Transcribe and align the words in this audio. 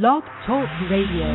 Blog 0.00 0.22
Talk 0.46 0.70
Radio. 0.90 1.26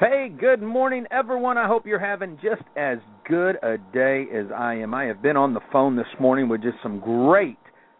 Hey, 0.00 0.30
good 0.30 0.62
morning, 0.62 1.04
everyone. 1.10 1.58
I 1.58 1.66
hope 1.66 1.84
you're 1.84 1.98
having 1.98 2.38
just 2.42 2.62
as 2.78 2.96
good 3.28 3.56
a 3.62 3.76
day 3.92 4.24
as 4.34 4.46
I 4.56 4.76
am. 4.76 4.94
I 4.94 5.04
have 5.04 5.20
been 5.20 5.36
on 5.36 5.52
the 5.52 5.60
phone 5.70 5.96
this 5.96 6.06
morning 6.18 6.48
with 6.48 6.62
just 6.62 6.78
some 6.82 6.98
great, 6.98 7.58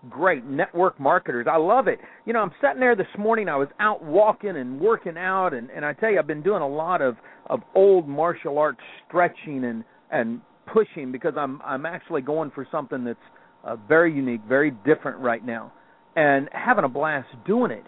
great 0.08 0.46
network 0.46 0.98
marketers. 0.98 1.48
I 1.52 1.58
love 1.58 1.86
it. 1.86 1.98
You 2.24 2.32
know, 2.32 2.38
I'm 2.38 2.52
sitting 2.62 2.80
there 2.80 2.96
this 2.96 3.04
morning. 3.18 3.46
I 3.46 3.56
was 3.56 3.68
out 3.78 4.02
walking 4.02 4.56
and 4.56 4.80
working 4.80 5.18
out, 5.18 5.52
and 5.52 5.68
and 5.68 5.84
I 5.84 5.92
tell 5.92 6.10
you, 6.10 6.18
I've 6.18 6.26
been 6.26 6.42
doing 6.42 6.62
a 6.62 6.68
lot 6.68 7.02
of 7.02 7.16
of 7.50 7.60
old 7.74 8.08
martial 8.08 8.56
arts 8.56 8.80
stretching 9.06 9.64
and 9.64 9.84
and 10.10 10.40
pushing 10.72 11.12
because 11.12 11.34
I'm 11.36 11.60
I'm 11.62 11.84
actually 11.84 12.22
going 12.22 12.52
for 12.54 12.66
something 12.72 13.04
that's 13.04 13.18
uh, 13.64 13.76
very 13.86 14.14
unique, 14.14 14.40
very 14.48 14.70
different 14.70 15.18
right 15.18 15.44
now, 15.44 15.74
and 16.16 16.48
having 16.52 16.84
a 16.84 16.88
blast 16.88 17.28
doing 17.46 17.70
it. 17.70 17.84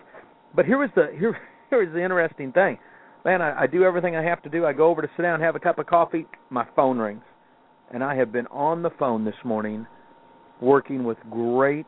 But 0.54 0.66
here 0.66 0.78
was 0.78 0.90
the 0.94 1.08
here 1.18 1.36
here 1.70 1.82
is 1.82 1.92
the 1.92 2.02
interesting 2.02 2.52
thing 2.52 2.78
man, 3.24 3.42
I, 3.42 3.62
I 3.62 3.66
do 3.66 3.84
everything 3.84 4.16
I 4.16 4.22
have 4.22 4.42
to 4.42 4.48
do. 4.48 4.66
I 4.66 4.72
go 4.72 4.88
over 4.88 5.02
to 5.02 5.08
sit 5.16 5.22
down, 5.22 5.40
have 5.40 5.56
a 5.56 5.60
cup 5.60 5.78
of 5.78 5.86
coffee, 5.86 6.26
my 6.50 6.66
phone 6.74 6.98
rings. 6.98 7.22
And 7.92 8.02
I 8.02 8.14
have 8.16 8.32
been 8.32 8.46
on 8.48 8.82
the 8.82 8.90
phone 8.98 9.24
this 9.24 9.34
morning 9.44 9.86
working 10.60 11.04
with 11.04 11.18
great, 11.30 11.86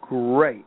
great 0.00 0.66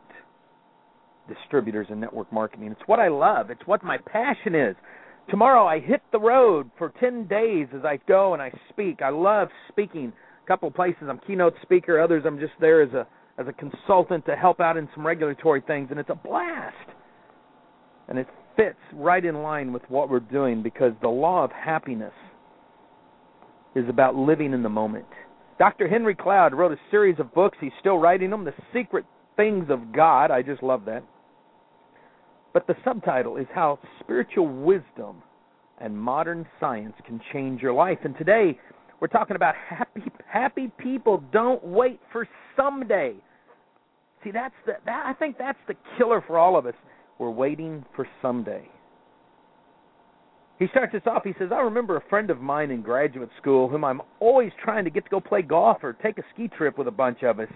distributors 1.28 1.86
in 1.90 2.00
network 2.00 2.32
marketing. 2.32 2.72
It's 2.72 2.80
what 2.86 2.98
I 2.98 3.08
love, 3.08 3.50
it's 3.50 3.66
what 3.66 3.84
my 3.84 3.98
passion 3.98 4.54
is. 4.54 4.76
Tomorrow 5.28 5.66
I 5.66 5.80
hit 5.80 6.02
the 6.12 6.20
road 6.20 6.70
for 6.78 6.92
10 7.00 7.26
days 7.26 7.66
as 7.74 7.84
I 7.84 7.98
go 8.08 8.32
and 8.32 8.40
I 8.42 8.52
speak. 8.70 9.02
I 9.02 9.10
love 9.10 9.48
speaking. 9.68 10.12
A 10.44 10.46
couple 10.46 10.68
of 10.68 10.74
places 10.74 11.02
I'm 11.08 11.20
keynote 11.26 11.54
speaker, 11.62 12.00
others 12.00 12.22
I'm 12.24 12.38
just 12.38 12.52
there 12.60 12.82
as 12.82 12.92
a 12.92 13.06
as 13.38 13.46
a 13.46 13.52
consultant 13.52 14.24
to 14.24 14.34
help 14.34 14.60
out 14.60 14.78
in 14.78 14.88
some 14.94 15.06
regulatory 15.06 15.60
things 15.60 15.88
and 15.90 16.00
it's 16.00 16.08
a 16.08 16.14
blast. 16.14 16.95
And 18.08 18.18
it 18.18 18.28
fits 18.56 18.78
right 18.94 19.24
in 19.24 19.42
line 19.42 19.72
with 19.72 19.82
what 19.88 20.08
we're 20.08 20.20
doing 20.20 20.62
because 20.62 20.92
the 21.02 21.08
law 21.08 21.44
of 21.44 21.52
happiness 21.52 22.12
is 23.74 23.88
about 23.88 24.14
living 24.14 24.52
in 24.52 24.62
the 24.62 24.68
moment. 24.68 25.06
Dr. 25.58 25.88
Henry 25.88 26.14
Cloud 26.14 26.54
wrote 26.54 26.72
a 26.72 26.80
series 26.90 27.18
of 27.18 27.32
books. 27.34 27.58
He's 27.60 27.72
still 27.80 27.98
writing 27.98 28.30
them, 28.30 28.44
The 28.44 28.54
Secret 28.74 29.04
Things 29.36 29.66
of 29.70 29.92
God. 29.92 30.30
I 30.30 30.42
just 30.42 30.62
love 30.62 30.84
that. 30.86 31.02
But 32.52 32.66
the 32.66 32.74
subtitle 32.84 33.36
is 33.36 33.46
How 33.54 33.78
Spiritual 34.00 34.48
Wisdom 34.48 35.22
and 35.78 35.96
Modern 35.96 36.46
Science 36.58 36.94
Can 37.04 37.20
Change 37.32 37.60
Your 37.60 37.74
Life. 37.74 37.98
And 38.04 38.16
today 38.16 38.58
we're 39.00 39.08
talking 39.08 39.36
about 39.36 39.54
happy 39.54 40.02
happy 40.26 40.72
people 40.78 41.22
don't 41.32 41.62
wait 41.64 42.00
for 42.12 42.28
someday. 42.56 43.14
See, 44.24 44.30
that's 44.30 44.54
the 44.64 44.74
that 44.86 45.04
I 45.06 45.12
think 45.12 45.36
that's 45.38 45.58
the 45.68 45.74
killer 45.98 46.22
for 46.26 46.38
all 46.38 46.56
of 46.56 46.66
us. 46.66 46.74
We're 47.18 47.30
waiting 47.30 47.84
for 47.94 48.06
someday. 48.20 48.68
He 50.58 50.66
starts 50.68 50.92
this 50.92 51.02
off. 51.06 51.22
He 51.24 51.34
says, 51.38 51.50
I 51.52 51.60
remember 51.60 51.96
a 51.96 52.08
friend 52.08 52.30
of 52.30 52.40
mine 52.40 52.70
in 52.70 52.80
graduate 52.80 53.28
school 53.40 53.68
whom 53.68 53.84
I'm 53.84 54.00
always 54.20 54.52
trying 54.62 54.84
to 54.84 54.90
get 54.90 55.04
to 55.04 55.10
go 55.10 55.20
play 55.20 55.42
golf 55.42 55.78
or 55.82 55.92
take 55.92 56.18
a 56.18 56.22
ski 56.32 56.48
trip 56.48 56.78
with 56.78 56.88
a 56.88 56.92
bunch 56.92 57.22
of 57.22 57.40
us. 57.40 57.48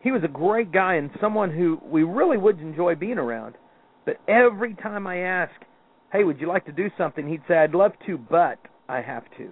He 0.00 0.10
was 0.12 0.22
a 0.24 0.28
great 0.28 0.72
guy 0.72 0.94
and 0.94 1.10
someone 1.20 1.50
who 1.50 1.80
we 1.84 2.04
really 2.04 2.38
would 2.38 2.60
enjoy 2.60 2.94
being 2.94 3.18
around. 3.18 3.56
But 4.06 4.20
every 4.28 4.74
time 4.74 5.06
I 5.06 5.18
ask, 5.18 5.52
hey, 6.12 6.24
would 6.24 6.40
you 6.40 6.48
like 6.48 6.64
to 6.66 6.72
do 6.72 6.88
something? 6.96 7.28
He'd 7.28 7.42
say, 7.48 7.58
I'd 7.58 7.74
love 7.74 7.92
to, 8.06 8.16
but 8.16 8.58
I 8.88 9.02
have 9.02 9.24
to. 9.36 9.50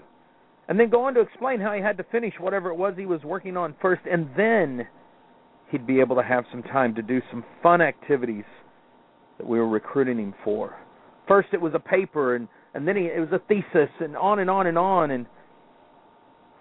And 0.68 0.80
then 0.80 0.88
go 0.88 1.04
on 1.04 1.14
to 1.14 1.20
explain 1.20 1.60
how 1.60 1.74
he 1.74 1.82
had 1.82 1.98
to 1.98 2.04
finish 2.04 2.34
whatever 2.38 2.70
it 2.70 2.76
was 2.76 2.94
he 2.96 3.04
was 3.04 3.22
working 3.24 3.56
on 3.56 3.74
first, 3.82 4.02
and 4.10 4.28
then 4.36 4.86
he'd 5.70 5.86
be 5.86 6.00
able 6.00 6.16
to 6.16 6.22
have 6.22 6.44
some 6.50 6.62
time 6.62 6.94
to 6.94 7.02
do 7.02 7.20
some 7.30 7.44
fun 7.62 7.82
activities 7.82 8.44
that 9.38 9.46
we 9.46 9.58
were 9.58 9.68
recruiting 9.68 10.18
him 10.18 10.34
for. 10.44 10.76
First, 11.26 11.48
it 11.52 11.60
was 11.60 11.72
a 11.74 11.78
paper, 11.78 12.36
and 12.36 12.48
and 12.74 12.86
then 12.88 12.96
he, 12.96 13.04
it 13.04 13.20
was 13.20 13.28
a 13.32 13.38
thesis, 13.46 13.90
and 14.00 14.16
on 14.16 14.40
and 14.40 14.50
on 14.50 14.66
and 14.66 14.76
on. 14.76 15.10
And 15.12 15.26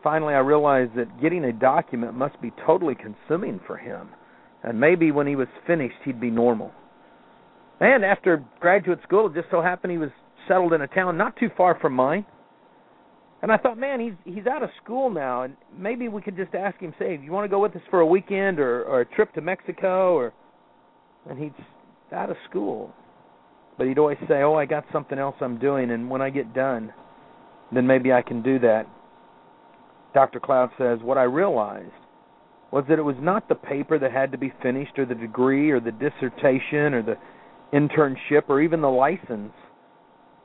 finally, 0.03 0.33
I 0.33 0.39
realized 0.39 0.95
that 0.95 1.21
getting 1.21 1.45
a 1.45 1.51
document 1.51 2.13
must 2.13 2.39
be 2.41 2.51
totally 2.65 2.95
consuming 2.95 3.59
for 3.65 3.77
him. 3.77 4.09
And 4.63 4.79
maybe 4.79 5.11
when 5.11 5.27
he 5.27 5.35
was 5.35 5.47
finished, 5.67 5.95
he'd 6.05 6.21
be 6.21 6.29
normal. 6.29 6.71
And 7.79 8.05
after 8.05 8.43
graduate 8.59 8.99
school, 9.03 9.27
it 9.27 9.33
just 9.33 9.47
so 9.51 9.61
happened 9.61 9.91
he 9.91 9.97
was 9.97 10.11
settled 10.47 10.73
in 10.73 10.81
a 10.81 10.87
town 10.87 11.17
not 11.17 11.35
too 11.37 11.49
far 11.57 11.77
from 11.79 11.93
mine. 11.93 12.25
And 13.41 13.51
I 13.51 13.57
thought, 13.57 13.77
man, 13.77 13.99
he's 13.99 14.13
he's 14.23 14.47
out 14.47 14.63
of 14.63 14.69
school 14.81 15.09
now, 15.09 15.43
and 15.43 15.57
maybe 15.77 16.07
we 16.07 16.21
could 16.21 16.37
just 16.37 16.55
ask 16.55 16.79
him, 16.79 16.93
say, 16.97 17.17
do 17.17 17.23
"You 17.23 17.31
want 17.33 17.43
to 17.43 17.49
go 17.49 17.59
with 17.59 17.75
us 17.75 17.81
for 17.89 17.99
a 17.99 18.05
weekend 18.05 18.57
or 18.57 18.83
or 18.85 19.01
a 19.01 19.05
trip 19.05 19.33
to 19.33 19.41
Mexico?" 19.41 20.15
Or, 20.15 20.33
and 21.29 21.37
he'd 21.37 21.53
out 22.13 22.29
of 22.29 22.37
school. 22.49 22.93
But 23.77 23.87
he'd 23.87 23.97
always 23.97 24.19
say, 24.27 24.43
"Oh, 24.43 24.53
I 24.53 24.65
got 24.65 24.85
something 24.91 25.17
else 25.17 25.35
I'm 25.41 25.57
doing, 25.57 25.91
and 25.91 26.09
when 26.09 26.21
I 26.21 26.29
get 26.29 26.53
done, 26.53 26.93
then 27.71 27.87
maybe 27.87 28.13
I 28.13 28.21
can 28.21 28.41
do 28.41 28.59
that." 28.59 28.87
Dr. 30.13 30.39
Cloud 30.39 30.69
says, 30.77 31.01
"What 31.01 31.17
I 31.17 31.23
realized 31.23 31.91
was 32.71 32.85
that 32.87 32.99
it 32.99 33.03
was 33.03 33.19
not 33.19 33.47
the 33.47 33.55
paper 33.55 33.97
that 33.99 34.11
had 34.11 34.31
to 34.31 34.37
be 34.37 34.49
finished, 34.61 34.97
or 34.97 35.05
the 35.05 35.15
degree, 35.15 35.71
or 35.71 35.79
the 35.79 35.91
dissertation, 35.91 36.93
or 36.93 37.01
the 37.01 37.17
internship, 37.71 38.43
or 38.47 38.61
even 38.61 38.81
the 38.81 38.89
license. 38.89 39.53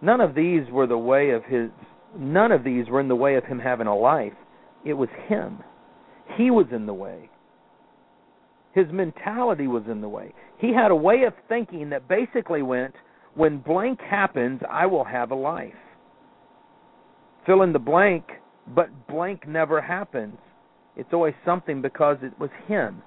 None 0.00 0.21
of 0.21 0.35
these 0.35 0.71
were 0.71 0.87
the 0.87 0.99
way 0.99 1.31
of 1.31 1.45
his. 1.45 1.71
None 2.17 2.53
of 2.53 2.65
these 2.65 2.89
were 2.89 3.00
in 3.00 3.09
the 3.09 3.17
way 3.17 3.37
of 3.37 3.45
him 3.45 3.59
having 3.59 3.87
a 3.87 3.97
life. 3.97 4.33
It 4.85 4.95
was 4.95 5.11
him. 5.27 5.62
He 6.37 6.50
was 6.50 6.67
in 6.73 6.87
the 6.87 6.95
way. 6.95 7.31
His 8.78 8.87
mentality 8.93 9.66
was 9.66 9.83
in 9.91 10.00
the 10.00 10.09
way. 10.09 10.33
He 10.59 10.72
had 10.72 10.93
a 10.93 10.97
way 10.97 11.25
of 11.25 11.33
thinking 11.49 11.91
that 11.91 12.06
basically 12.06 12.62
went, 12.62 12.94
when 13.34 13.59
blank 13.59 13.99
happens, 14.00 14.61
I 14.71 14.87
will 14.87 15.03
have 15.03 15.33
a 15.33 15.34
life. 15.34 15.72
Fill 17.44 17.62
in 17.62 17.72
the 17.72 17.81
blank, 17.81 18.22
but 18.77 19.09
blank 19.09 19.49
never 19.49 19.81
happens. 19.81 20.38
It's 20.94 21.12
always 21.12 21.34
something 21.44 21.83
because 21.83 22.19
it 22.22 22.38
was 22.38 22.50
him. 22.69 23.03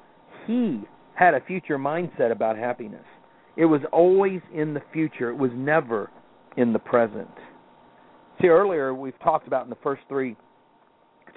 He 0.45 0.81
had 1.13 1.35
a 1.35 1.39
future 1.39 1.77
mindset 1.77 2.33
about 2.33 2.57
happiness. 2.57 3.05
It 3.55 3.65
was 3.65 3.79
always 3.93 4.41
in 4.53 4.73
the 4.73 4.81
future, 4.91 5.29
it 5.29 5.37
was 5.37 5.51
never 5.53 6.11
in 6.57 6.73
the 6.73 6.79
present. 6.79 7.31
See, 8.41 8.49
earlier 8.49 8.93
we've 8.93 9.19
talked 9.19 9.47
about 9.47 9.63
in 9.63 9.69
the 9.69 9.77
first 9.81 10.01
three 10.09 10.35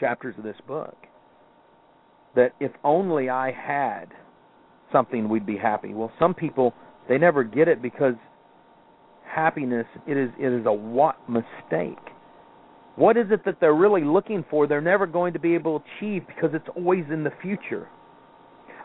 chapters 0.01 0.35
of 0.37 0.43
this 0.43 0.57
book 0.67 0.97
that 2.35 2.53
if 2.59 2.73
only 2.83 3.29
I 3.29 3.53
had 3.53 4.07
something, 4.95 5.29
we'd 5.29 5.45
be 5.45 5.59
happy. 5.59 5.93
Well, 5.93 6.13
some 6.19 6.33
people 6.33 6.73
they 7.09 7.19
never 7.19 7.45
get 7.45 7.69
it 7.69 7.83
because 7.83 8.15
happiness 9.27 9.87
it 10.07 10.17
is 10.17 10.31
it 10.39 10.53
is 10.53 10.65
a 10.67 10.73
what 10.73 11.17
mistake. 11.29 11.99
What 12.97 13.17
is 13.17 13.27
it 13.31 13.45
that 13.45 13.57
they're 13.61 13.75
really 13.75 14.05
looking 14.05 14.45
for? 14.49 14.69
They're 14.69 14.81
never 14.81 15.07
going 15.07 15.33
to 15.33 15.41
be 15.41 15.55
able 15.55 15.81
to 15.81 15.85
achieve 15.97 16.23
because 16.29 16.51
it's 16.55 16.69
always 16.77 17.05
in 17.11 17.25
the 17.25 17.33
future. 17.43 17.89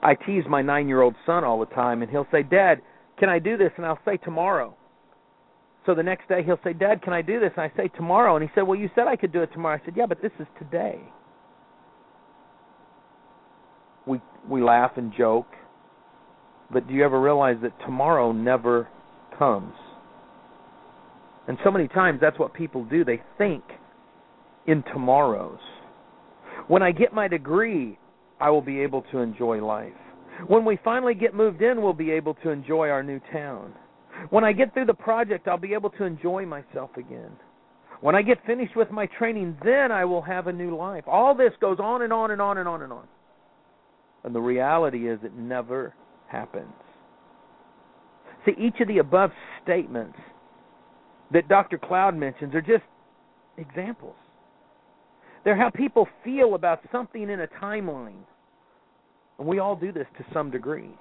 I 0.02 0.16
tease 0.16 0.46
my 0.50 0.64
nine-year-old 0.64 1.14
son 1.26 1.44
all 1.44 1.60
the 1.60 1.68
time, 1.76 2.02
and 2.02 2.10
he'll 2.10 2.28
say, 2.32 2.42
"Dad, 2.42 2.82
can 3.20 3.30
I 3.30 3.38
do 3.38 3.56
this?" 3.56 3.72
And 3.78 3.86
I'll 3.86 4.00
say, 4.04 4.18
"Tomorrow." 4.18 4.76
So 5.86 5.94
the 5.94 6.04
next 6.04 6.28
day 6.28 6.42
he'll 6.44 6.60
say, 6.64 6.74
"Dad, 6.74 7.02
can 7.04 7.14
I 7.14 7.22
do 7.22 7.40
this?" 7.40 7.52
And 7.56 7.64
I 7.64 7.72
say, 7.78 7.88
"Tomorrow." 7.90 8.36
And 8.36 8.44
he 8.44 8.50
said, 8.56 8.64
"Well, 8.64 8.80
you 8.80 8.90
said 8.96 9.08
I 9.08 9.16
could 9.16 9.32
do 9.32 9.42
it 9.44 9.52
tomorrow." 9.54 9.80
I 9.82 9.86
said, 9.86 9.96
"Yeah, 9.96 10.08
but 10.08 10.22
this 10.22 10.32
is 10.40 10.48
today." 10.58 11.00
We 14.06 14.20
we 14.48 14.64
laugh 14.64 14.98
and 14.98 15.14
joke, 15.14 15.48
but 16.72 16.88
do 16.88 16.94
you 16.94 17.04
ever 17.04 17.20
realize 17.20 17.58
that 17.62 17.74
tomorrow 17.86 18.32
never 18.32 18.88
comes? 19.38 19.74
And 21.48 21.58
so 21.64 21.72
many 21.72 21.88
times 21.88 22.20
that's 22.22 22.38
what 22.38 22.54
people 22.54 22.86
do. 22.86 23.04
They 23.04 23.22
think 23.38 23.64
in 24.68 24.84
tomorrows. 24.94 25.60
When 26.68 26.84
I 26.84 26.92
get 26.92 27.12
my 27.12 27.28
degree, 27.28 27.98
I 28.40 28.52
will 28.52 28.62
be 28.62 28.80
able 28.82 29.02
to 29.12 29.18
enjoy 29.18 29.66
life. 29.66 29.94
When 30.48 30.64
we 30.64 30.78
finally 30.84 31.16
get 31.16 31.34
moved 31.34 31.62
in, 31.62 31.82
we'll 31.82 31.94
be 31.94 32.12
able 32.12 32.36
to 32.36 32.50
enjoy 32.50 32.90
our 32.90 33.04
new 33.04 33.20
town. 33.34 33.74
When 34.30 34.44
I 34.44 34.54
get 34.54 34.74
through 34.74 34.86
the 34.86 34.94
project, 34.94 35.48
I'll 35.48 35.58
be 35.58 35.74
able 35.74 35.90
to 35.92 36.04
enjoy 36.04 36.46
myself 36.46 36.92
again. 36.98 37.32
When 38.02 38.16
I 38.16 38.22
get 38.22 38.46
finished 38.46 38.76
with 38.76 38.92
my 38.92 39.08
training, 39.18 39.58
then 39.64 39.92
I 39.92 40.06
will 40.06 40.22
have 40.22 40.48
a 40.48 40.54
new 40.54 40.78
life. 40.78 41.04
All 41.08 41.36
this 41.36 41.52
goes 41.60 41.80
on 41.80 42.02
and 42.02 42.14
on 42.14 42.32
and 42.32 42.42
on 42.42 42.58
and 42.58 42.68
on 42.68 42.82
and 42.82 42.94
on. 42.94 43.08
And 44.24 44.36
the 44.36 44.40
reality 44.40 45.10
is, 45.10 45.20
it 45.24 45.34
never 45.34 45.94
happens. 46.30 46.74
See, 48.46 48.54
each 48.58 48.80
of 48.80 48.88
the 48.88 49.00
above 49.00 49.32
statements 49.64 50.18
that 51.32 51.48
Dr. 51.48 51.78
Cloud 51.78 52.16
mentions 52.16 52.56
are 52.56 52.62
just 52.62 52.84
examples. 53.58 54.16
They're 55.44 55.58
how 55.58 55.70
people 55.70 56.08
feel 56.24 56.56
about 56.56 56.82
something 56.92 57.30
in 57.30 57.42
a 57.42 57.48
timeline. 57.48 58.24
And 59.38 59.48
we 59.48 59.60
all 59.60 59.76
do 59.76 59.92
this 59.92 60.08
to 60.18 60.26
some 60.34 60.52
degree. 60.52 60.92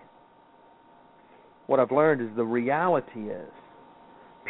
What 1.67 1.81
I've 1.81 1.93
learned 1.93 2.23
is 2.23 2.29
the 2.37 2.45
reality 2.45 3.31
is 3.31 3.51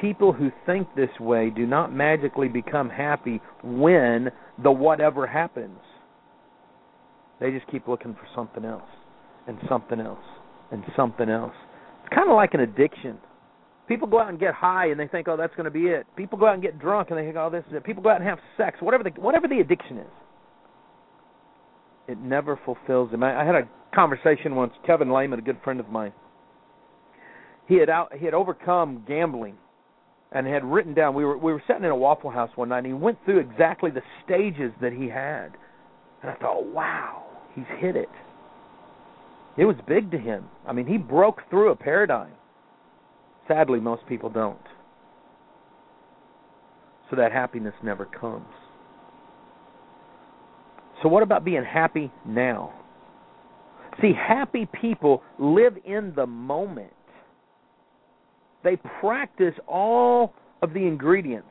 people 0.00 0.32
who 0.32 0.50
think 0.66 0.88
this 0.94 1.10
way 1.18 1.50
do 1.50 1.66
not 1.66 1.92
magically 1.92 2.48
become 2.48 2.88
happy 2.88 3.40
when 3.62 4.30
the 4.62 4.70
whatever 4.70 5.26
happens. 5.26 5.80
They 7.40 7.50
just 7.50 7.66
keep 7.68 7.88
looking 7.88 8.14
for 8.14 8.26
something 8.34 8.64
else 8.64 8.82
and 9.46 9.58
something 9.68 10.00
else 10.00 10.18
and 10.70 10.84
something 10.96 11.28
else. 11.28 11.54
It's 12.04 12.14
kind 12.14 12.28
of 12.30 12.36
like 12.36 12.54
an 12.54 12.60
addiction. 12.60 13.18
People 13.86 14.06
go 14.06 14.20
out 14.20 14.28
and 14.28 14.38
get 14.38 14.54
high 14.54 14.88
and 14.88 15.00
they 15.00 15.06
think, 15.06 15.28
oh, 15.28 15.36
that's 15.36 15.54
going 15.54 15.64
to 15.64 15.70
be 15.70 15.86
it. 15.86 16.06
People 16.16 16.38
go 16.38 16.46
out 16.46 16.54
and 16.54 16.62
get 16.62 16.78
drunk 16.78 17.08
and 17.10 17.18
they 17.18 17.24
think, 17.24 17.36
oh, 17.36 17.48
this 17.50 17.64
is 17.68 17.76
it. 17.76 17.84
People 17.84 18.02
go 18.02 18.10
out 18.10 18.20
and 18.20 18.28
have 18.28 18.38
sex, 18.56 18.76
whatever 18.80 19.02
the 19.02 19.10
whatever 19.20 19.48
the 19.48 19.60
addiction 19.60 19.98
is. 19.98 20.12
It 22.06 22.18
never 22.18 22.58
fulfills 22.64 23.10
them. 23.10 23.22
I, 23.22 23.42
I 23.42 23.44
had 23.44 23.54
a 23.54 23.68
conversation 23.94 24.54
once. 24.54 24.72
Kevin 24.86 25.12
Lehman, 25.12 25.38
a 25.38 25.42
good 25.42 25.58
friend 25.64 25.80
of 25.80 25.88
mine, 25.88 26.12
he 27.66 27.76
had 27.76 27.88
out 27.88 28.12
he 28.14 28.24
had 28.24 28.34
overcome 28.34 29.04
gambling 29.08 29.56
and 30.32 30.46
had 30.46 30.64
written 30.64 30.94
down. 30.94 31.14
We 31.14 31.24
were 31.24 31.38
we 31.38 31.52
were 31.52 31.62
sitting 31.66 31.84
in 31.84 31.90
a 31.90 31.96
Waffle 31.96 32.30
House 32.30 32.50
one 32.56 32.68
night, 32.68 32.78
and 32.78 32.86
he 32.86 32.92
went 32.92 33.18
through 33.24 33.38
exactly 33.38 33.90
the 33.90 34.02
stages 34.24 34.72
that 34.80 34.92
he 34.92 35.08
had, 35.08 35.52
and 36.22 36.30
I 36.30 36.34
thought, 36.34 36.66
wow, 36.66 37.24
he's 37.54 37.64
hit 37.78 37.96
it. 37.96 38.08
It 39.58 39.64
was 39.64 39.76
big 39.88 40.12
to 40.12 40.18
him. 40.18 40.44
I 40.66 40.72
mean, 40.72 40.86
he 40.86 40.96
broke 40.96 41.42
through 41.50 41.72
a 41.72 41.76
paradigm. 41.76 42.32
Sadly, 43.48 43.80
most 43.80 44.06
people 44.06 44.30
don't. 44.30 44.58
So 47.10 47.16
that 47.16 47.32
happiness 47.32 47.74
never 47.82 48.04
comes. 48.06 48.46
So, 51.02 51.08
what 51.08 51.22
about 51.22 51.44
being 51.44 51.64
happy 51.64 52.12
now? 52.26 52.72
See, 54.00 54.12
happy 54.12 54.68
people 54.80 55.22
live 55.38 55.76
in 55.84 56.12
the 56.14 56.26
moment. 56.26 56.92
They 58.62 58.76
practice 59.00 59.54
all 59.66 60.34
of 60.62 60.72
the 60.72 60.80
ingredients 60.80 61.48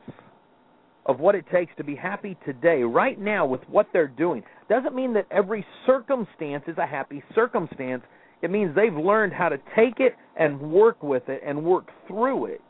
of 1.08 1.18
what 1.20 1.34
it 1.34 1.46
takes 1.50 1.74
to 1.78 1.84
be 1.84 1.96
happy 1.96 2.36
today, 2.44 2.82
right 2.82 3.18
now, 3.18 3.46
with 3.46 3.62
what 3.70 3.88
they're 3.92 4.06
doing. 4.06 4.42
Doesn't 4.68 4.94
mean 4.94 5.14
that 5.14 5.26
every 5.30 5.64
circumstance 5.86 6.64
is 6.68 6.76
a 6.76 6.86
happy 6.86 7.22
circumstance. 7.34 8.02
It 8.42 8.50
means 8.50 8.76
they've 8.76 8.94
learned 8.94 9.32
how 9.32 9.48
to 9.48 9.56
take 9.74 9.98
it 9.98 10.14
and 10.38 10.60
work 10.60 11.02
with 11.02 11.28
it 11.28 11.40
and 11.44 11.64
work 11.64 11.88
through 12.06 12.46
it. 12.46 12.60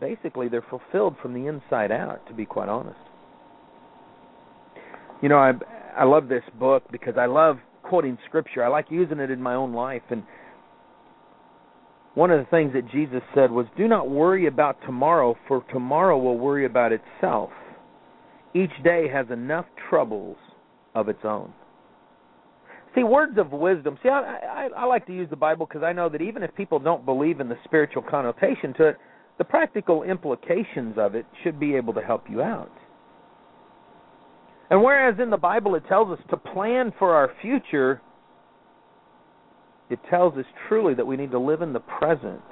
Basically, 0.00 0.48
they're 0.48 0.66
fulfilled 0.68 1.16
from 1.22 1.32
the 1.32 1.46
inside 1.46 1.92
out, 1.92 2.26
to 2.26 2.34
be 2.34 2.44
quite 2.44 2.68
honest. 2.68 2.98
You 5.22 5.28
know, 5.28 5.38
I 5.38 5.52
I 5.96 6.04
love 6.04 6.28
this 6.28 6.44
book 6.58 6.84
because 6.92 7.14
I 7.18 7.26
love 7.26 7.58
quoting 7.82 8.18
scripture. 8.26 8.62
I 8.62 8.68
like 8.68 8.86
using 8.90 9.18
it 9.18 9.30
in 9.30 9.40
my 9.40 9.54
own 9.54 9.72
life 9.72 10.02
and 10.10 10.22
one 12.18 12.32
of 12.32 12.40
the 12.40 12.50
things 12.50 12.72
that 12.72 12.90
Jesus 12.90 13.22
said 13.32 13.52
was, 13.52 13.66
Do 13.76 13.86
not 13.86 14.10
worry 14.10 14.48
about 14.48 14.82
tomorrow, 14.84 15.36
for 15.46 15.64
tomorrow 15.72 16.18
will 16.18 16.36
worry 16.36 16.66
about 16.66 16.90
itself. 16.90 17.50
Each 18.54 18.72
day 18.82 19.06
has 19.08 19.26
enough 19.30 19.66
troubles 19.88 20.36
of 20.96 21.08
its 21.08 21.20
own. 21.22 21.52
See, 22.96 23.04
words 23.04 23.38
of 23.38 23.52
wisdom. 23.52 23.98
See, 24.02 24.08
I, 24.08 24.66
I, 24.66 24.68
I 24.76 24.84
like 24.86 25.06
to 25.06 25.14
use 25.14 25.30
the 25.30 25.36
Bible 25.36 25.64
because 25.64 25.84
I 25.84 25.92
know 25.92 26.08
that 26.08 26.20
even 26.20 26.42
if 26.42 26.52
people 26.56 26.80
don't 26.80 27.04
believe 27.04 27.38
in 27.38 27.48
the 27.48 27.58
spiritual 27.62 28.02
connotation 28.02 28.74
to 28.78 28.88
it, 28.88 28.96
the 29.38 29.44
practical 29.44 30.02
implications 30.02 30.96
of 30.98 31.14
it 31.14 31.24
should 31.44 31.60
be 31.60 31.76
able 31.76 31.94
to 31.94 32.00
help 32.00 32.24
you 32.28 32.42
out. 32.42 32.72
And 34.70 34.82
whereas 34.82 35.20
in 35.22 35.30
the 35.30 35.36
Bible 35.36 35.76
it 35.76 35.84
tells 35.88 36.10
us 36.10 36.24
to 36.30 36.36
plan 36.36 36.92
for 36.98 37.14
our 37.14 37.30
future, 37.40 38.02
it 39.90 39.98
tells 40.10 40.36
us 40.36 40.44
truly 40.68 40.94
that 40.94 41.06
we 41.06 41.16
need 41.16 41.30
to 41.30 41.38
live 41.38 41.62
in 41.62 41.72
the 41.72 41.80
present. 41.80 42.42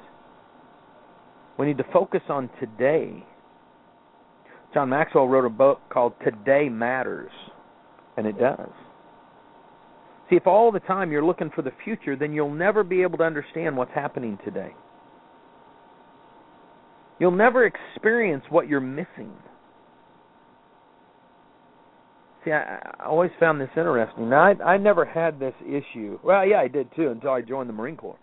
We 1.58 1.66
need 1.66 1.78
to 1.78 1.86
focus 1.92 2.22
on 2.28 2.50
today. 2.60 3.24
John 4.74 4.88
Maxwell 4.88 5.28
wrote 5.28 5.44
a 5.44 5.50
book 5.50 5.80
called 5.90 6.14
Today 6.24 6.68
Matters, 6.68 7.30
and 8.16 8.26
it 8.26 8.38
does. 8.38 8.70
See, 10.28 10.36
if 10.36 10.46
all 10.46 10.72
the 10.72 10.80
time 10.80 11.12
you're 11.12 11.24
looking 11.24 11.50
for 11.54 11.62
the 11.62 11.72
future, 11.84 12.16
then 12.16 12.32
you'll 12.32 12.52
never 12.52 12.82
be 12.82 13.02
able 13.02 13.18
to 13.18 13.24
understand 13.24 13.76
what's 13.76 13.92
happening 13.94 14.38
today. 14.44 14.74
You'll 17.18 17.30
never 17.30 17.64
experience 17.64 18.44
what 18.50 18.68
you're 18.68 18.80
missing. 18.80 19.32
See, 22.46 22.52
I, 22.52 22.78
I 23.00 23.06
always 23.06 23.32
found 23.40 23.60
this 23.60 23.68
interesting. 23.76 24.30
Now, 24.30 24.44
I, 24.44 24.62
I 24.62 24.76
never 24.78 25.04
had 25.04 25.40
this 25.40 25.54
issue. 25.66 26.18
Well, 26.22 26.46
yeah, 26.46 26.60
I 26.60 26.68
did 26.68 26.88
too 26.94 27.08
until 27.08 27.30
I 27.30 27.42
joined 27.42 27.68
the 27.68 27.72
Marine 27.74 27.96
Corps. 27.96 28.18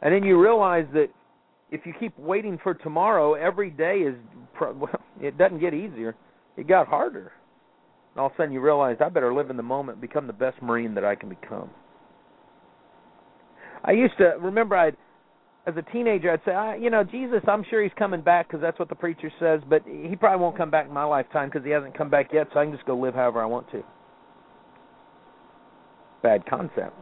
And 0.00 0.14
then 0.14 0.22
you 0.24 0.40
realize 0.40 0.86
that 0.94 1.08
if 1.70 1.82
you 1.84 1.92
keep 2.00 2.18
waiting 2.18 2.58
for 2.62 2.72
tomorrow, 2.74 3.34
every 3.34 3.70
day 3.70 3.98
is 3.98 4.14
well, 4.60 4.88
it 5.20 5.36
doesn't 5.36 5.60
get 5.60 5.74
easier. 5.74 6.16
It 6.56 6.66
got 6.66 6.88
harder. 6.88 7.32
And 8.14 8.20
all 8.20 8.26
of 8.26 8.32
a 8.32 8.36
sudden 8.36 8.52
you 8.52 8.60
realize 8.60 8.96
I 9.00 9.10
better 9.10 9.34
live 9.34 9.50
in 9.50 9.56
the 9.56 9.62
moment, 9.62 10.00
become 10.00 10.26
the 10.26 10.32
best 10.32 10.60
Marine 10.62 10.94
that 10.94 11.04
I 11.04 11.14
can 11.14 11.28
become. 11.28 11.70
I 13.84 13.92
used 13.92 14.16
to 14.18 14.36
remember 14.40 14.76
I'd 14.76 14.96
as 15.70 15.76
a 15.76 15.92
teenager, 15.92 16.30
I'd 16.32 16.40
say, 16.44 16.52
I, 16.52 16.76
you 16.76 16.90
know, 16.90 17.04
Jesus, 17.04 17.40
I'm 17.46 17.64
sure 17.68 17.82
he's 17.82 17.92
coming 17.98 18.20
back 18.20 18.48
because 18.48 18.60
that's 18.60 18.78
what 18.78 18.88
the 18.88 18.94
preacher 18.94 19.30
says, 19.38 19.60
but 19.68 19.82
he 19.86 20.16
probably 20.16 20.42
won't 20.42 20.56
come 20.56 20.70
back 20.70 20.86
in 20.86 20.92
my 20.92 21.04
lifetime 21.04 21.48
because 21.48 21.64
he 21.64 21.70
hasn't 21.70 21.96
come 21.96 22.10
back 22.10 22.30
yet, 22.32 22.48
so 22.52 22.60
I 22.60 22.64
can 22.64 22.72
just 22.72 22.86
go 22.86 22.96
live 22.96 23.14
however 23.14 23.40
I 23.40 23.46
want 23.46 23.70
to. 23.72 23.82
Bad 26.22 26.44
concept. 26.46 27.00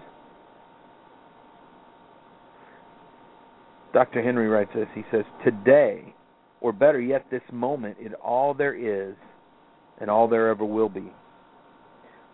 Dr. 3.92 4.22
Henry 4.22 4.48
writes 4.48 4.70
this. 4.74 4.86
He 4.94 5.02
says, 5.10 5.24
Today, 5.44 6.14
or 6.60 6.72
better 6.72 7.00
yet, 7.00 7.26
this 7.30 7.42
moment, 7.50 7.96
is 8.00 8.12
all 8.22 8.54
there 8.54 8.74
is 8.74 9.16
and 10.00 10.10
all 10.10 10.28
there 10.28 10.48
ever 10.48 10.64
will 10.64 10.88
be. 10.88 11.10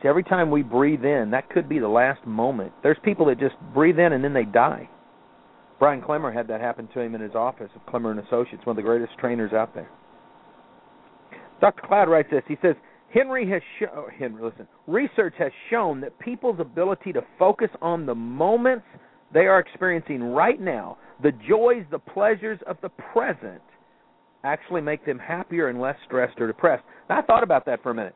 See, 0.02 0.08
every 0.08 0.24
time 0.24 0.50
we 0.50 0.62
breathe 0.62 1.04
in, 1.04 1.30
that 1.30 1.48
could 1.48 1.68
be 1.68 1.78
the 1.78 1.88
last 1.88 2.26
moment. 2.26 2.72
There's 2.82 2.98
people 3.02 3.26
that 3.26 3.38
just 3.38 3.54
breathe 3.72 3.98
in 3.98 4.12
and 4.12 4.22
then 4.22 4.34
they 4.34 4.44
die. 4.44 4.90
Brian 5.78 6.00
Klemmer 6.00 6.32
had 6.32 6.48
that 6.48 6.60
happen 6.60 6.88
to 6.94 7.00
him 7.00 7.14
in 7.14 7.20
his 7.20 7.34
office 7.34 7.70
of 7.74 7.84
Klemmer 7.92 8.10
and 8.10 8.20
Associates, 8.20 8.64
one 8.64 8.72
of 8.72 8.76
the 8.76 8.82
greatest 8.82 9.12
trainers 9.18 9.52
out 9.52 9.74
there. 9.74 9.88
Dr. 11.60 11.82
Cloud 11.86 12.08
writes 12.08 12.28
this. 12.30 12.42
He 12.46 12.56
says, 12.62 12.74
Henry 13.12 13.48
has 13.50 13.62
shown, 13.78 13.88
oh, 13.94 14.08
Henry, 14.16 14.42
listen, 14.42 14.66
research 14.86 15.34
has 15.38 15.52
shown 15.70 16.00
that 16.00 16.18
people's 16.18 16.58
ability 16.60 17.12
to 17.12 17.22
focus 17.38 17.70
on 17.80 18.06
the 18.06 18.14
moments 18.14 18.84
they 19.32 19.46
are 19.46 19.58
experiencing 19.58 20.22
right 20.22 20.60
now, 20.60 20.98
the 21.22 21.32
joys, 21.48 21.84
the 21.90 21.98
pleasures 21.98 22.58
of 22.66 22.76
the 22.82 22.88
present, 23.12 23.62
actually 24.42 24.80
make 24.80 25.04
them 25.06 25.18
happier 25.18 25.68
and 25.68 25.80
less 25.80 25.96
stressed 26.04 26.40
or 26.40 26.46
depressed. 26.46 26.84
Now, 27.08 27.18
I 27.18 27.22
thought 27.22 27.42
about 27.42 27.66
that 27.66 27.82
for 27.82 27.90
a 27.90 27.94
minute. 27.94 28.14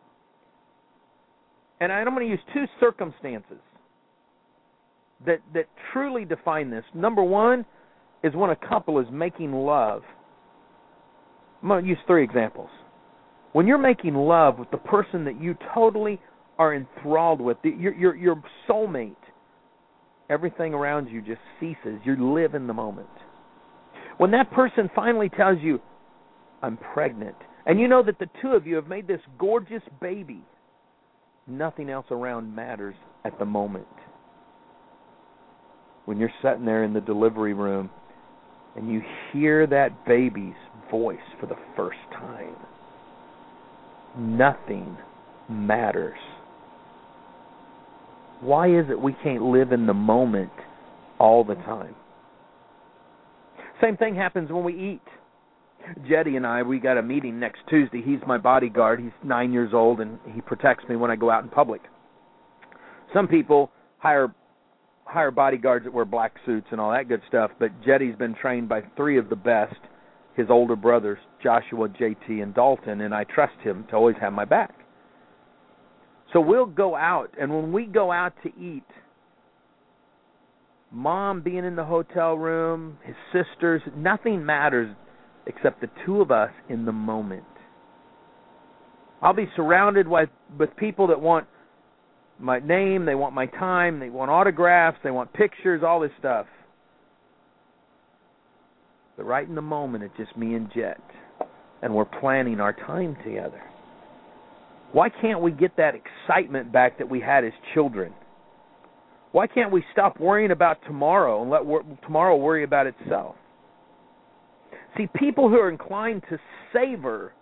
And 1.80 1.92
I'm 1.92 2.06
going 2.06 2.26
to 2.26 2.30
use 2.30 2.40
two 2.52 2.64
circumstances 2.80 3.58
that 5.26 5.40
that 5.54 5.66
truly 5.92 6.24
define 6.24 6.70
this. 6.70 6.84
Number 6.94 7.22
one 7.22 7.64
is 8.22 8.34
when 8.34 8.50
a 8.50 8.56
couple 8.56 8.98
is 8.98 9.06
making 9.12 9.52
love. 9.52 10.02
I'm 11.62 11.68
going 11.68 11.82
to 11.82 11.88
use 11.88 11.98
three 12.06 12.22
examples. 12.22 12.70
When 13.52 13.66
you're 13.66 13.78
making 13.78 14.14
love 14.14 14.58
with 14.58 14.70
the 14.70 14.76
person 14.76 15.24
that 15.24 15.40
you 15.40 15.56
totally 15.74 16.20
are 16.58 16.74
enthralled 16.74 17.40
with, 17.40 17.56
your 17.62 17.94
your 17.94 18.14
your 18.14 18.42
soulmate, 18.68 19.16
everything 20.30 20.74
around 20.74 21.08
you 21.08 21.20
just 21.20 21.40
ceases. 21.58 22.00
You 22.04 22.34
live 22.34 22.54
in 22.54 22.66
the 22.66 22.74
moment. 22.74 23.08
When 24.18 24.30
that 24.32 24.50
person 24.52 24.90
finally 24.94 25.28
tells 25.28 25.58
you, 25.60 25.80
"I'm 26.62 26.76
pregnant," 26.76 27.36
and 27.66 27.80
you 27.80 27.88
know 27.88 28.02
that 28.02 28.18
the 28.18 28.28
two 28.42 28.52
of 28.52 28.66
you 28.66 28.76
have 28.76 28.88
made 28.88 29.06
this 29.06 29.20
gorgeous 29.38 29.82
baby, 30.00 30.42
nothing 31.46 31.90
else 31.90 32.06
around 32.10 32.54
matters 32.54 32.94
at 33.24 33.38
the 33.38 33.44
moment 33.44 33.86
when 36.08 36.16
you're 36.16 36.32
sitting 36.40 36.64
there 36.64 36.84
in 36.84 36.94
the 36.94 37.02
delivery 37.02 37.52
room 37.52 37.90
and 38.74 38.90
you 38.90 39.02
hear 39.30 39.66
that 39.66 40.06
baby's 40.06 40.54
voice 40.90 41.18
for 41.38 41.44
the 41.44 41.54
first 41.76 41.98
time. 42.12 42.56
Nothing 44.16 44.96
matters. 45.50 46.16
Why 48.40 48.68
is 48.68 48.86
it 48.88 48.98
we 48.98 49.14
can't 49.22 49.42
live 49.42 49.72
in 49.72 49.86
the 49.86 49.92
moment 49.92 50.50
all 51.20 51.44
the 51.44 51.56
time? 51.56 51.94
Same 53.82 53.98
thing 53.98 54.14
happens 54.14 54.50
when 54.50 54.64
we 54.64 54.72
eat. 54.72 55.02
Jetty 56.08 56.36
and 56.36 56.46
I, 56.46 56.62
we 56.62 56.78
got 56.78 56.96
a 56.96 57.02
meeting 57.02 57.38
next 57.38 57.60
Tuesday. 57.68 58.00
He's 58.02 58.20
my 58.26 58.38
bodyguard. 58.38 58.98
He's 58.98 59.12
nine 59.22 59.52
years 59.52 59.72
old, 59.74 60.00
and 60.00 60.18
he 60.32 60.40
protects 60.40 60.88
me 60.88 60.96
when 60.96 61.10
I 61.10 61.16
go 61.16 61.30
out 61.30 61.42
in 61.42 61.50
public. 61.50 61.82
Some 63.12 63.28
people 63.28 63.70
hire 63.98 64.34
hire 65.08 65.30
bodyguards 65.30 65.86
that 65.86 65.92
wear 65.92 66.04
black 66.04 66.34
suits 66.44 66.66
and 66.70 66.78
all 66.80 66.92
that 66.92 67.08
good 67.08 67.22
stuff, 67.28 67.50
but 67.58 67.70
Jetty's 67.84 68.14
been 68.16 68.34
trained 68.34 68.68
by 68.68 68.82
three 68.94 69.18
of 69.18 69.30
the 69.30 69.36
best, 69.36 69.76
his 70.36 70.48
older 70.50 70.76
brothers, 70.76 71.18
Joshua, 71.42 71.88
JT, 71.88 72.42
and 72.42 72.54
Dalton, 72.54 73.00
and 73.00 73.14
I 73.14 73.24
trust 73.24 73.58
him 73.62 73.86
to 73.88 73.96
always 73.96 74.16
have 74.20 74.34
my 74.34 74.44
back. 74.44 74.74
So 76.32 76.40
we'll 76.40 76.66
go 76.66 76.94
out, 76.94 77.30
and 77.40 77.50
when 77.50 77.72
we 77.72 77.86
go 77.86 78.12
out 78.12 78.34
to 78.42 78.50
eat, 78.60 78.84
mom 80.92 81.40
being 81.40 81.64
in 81.64 81.74
the 81.74 81.84
hotel 81.84 82.34
room, 82.34 82.98
his 83.02 83.16
sisters, 83.32 83.80
nothing 83.96 84.44
matters 84.44 84.94
except 85.46 85.80
the 85.80 85.88
two 86.04 86.20
of 86.20 86.30
us 86.30 86.50
in 86.68 86.84
the 86.84 86.92
moment. 86.92 87.44
I'll 89.22 89.32
be 89.32 89.48
surrounded 89.56 90.06
with, 90.06 90.28
with 90.58 90.76
people 90.76 91.06
that 91.06 91.20
want 91.20 91.46
my 92.38 92.60
name, 92.60 93.04
they 93.04 93.14
want 93.14 93.34
my 93.34 93.46
time, 93.46 94.00
they 94.00 94.10
want 94.10 94.30
autographs, 94.30 94.98
they 95.02 95.10
want 95.10 95.32
pictures, 95.32 95.82
all 95.84 96.00
this 96.00 96.10
stuff. 96.18 96.46
But 99.16 99.24
right 99.24 99.46
in 99.46 99.54
the 99.54 99.62
moment, 99.62 100.04
it's 100.04 100.16
just 100.16 100.36
me 100.36 100.54
and 100.54 100.70
Jet, 100.72 101.00
and 101.82 101.92
we're 101.92 102.04
planning 102.04 102.60
our 102.60 102.72
time 102.72 103.16
together. 103.24 103.60
Why 104.92 105.08
can't 105.10 105.40
we 105.42 105.50
get 105.50 105.76
that 105.76 105.94
excitement 105.94 106.72
back 106.72 106.98
that 106.98 107.10
we 107.10 107.20
had 107.20 107.44
as 107.44 107.52
children? 107.74 108.14
Why 109.32 109.46
can't 109.46 109.70
we 109.70 109.84
stop 109.92 110.18
worrying 110.18 110.52
about 110.52 110.78
tomorrow 110.86 111.42
and 111.42 111.50
let 111.50 111.66
wor- 111.66 111.84
tomorrow 112.04 112.36
worry 112.36 112.64
about 112.64 112.86
itself? 112.86 113.34
See, 114.96 115.06
people 115.16 115.48
who 115.48 115.56
are 115.56 115.68
inclined 115.68 116.22
to 116.30 116.38
savor 116.72 117.32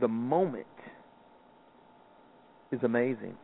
the 0.00 0.08
moment 0.08 0.66
is 2.74 2.82
amazing. 2.82 3.34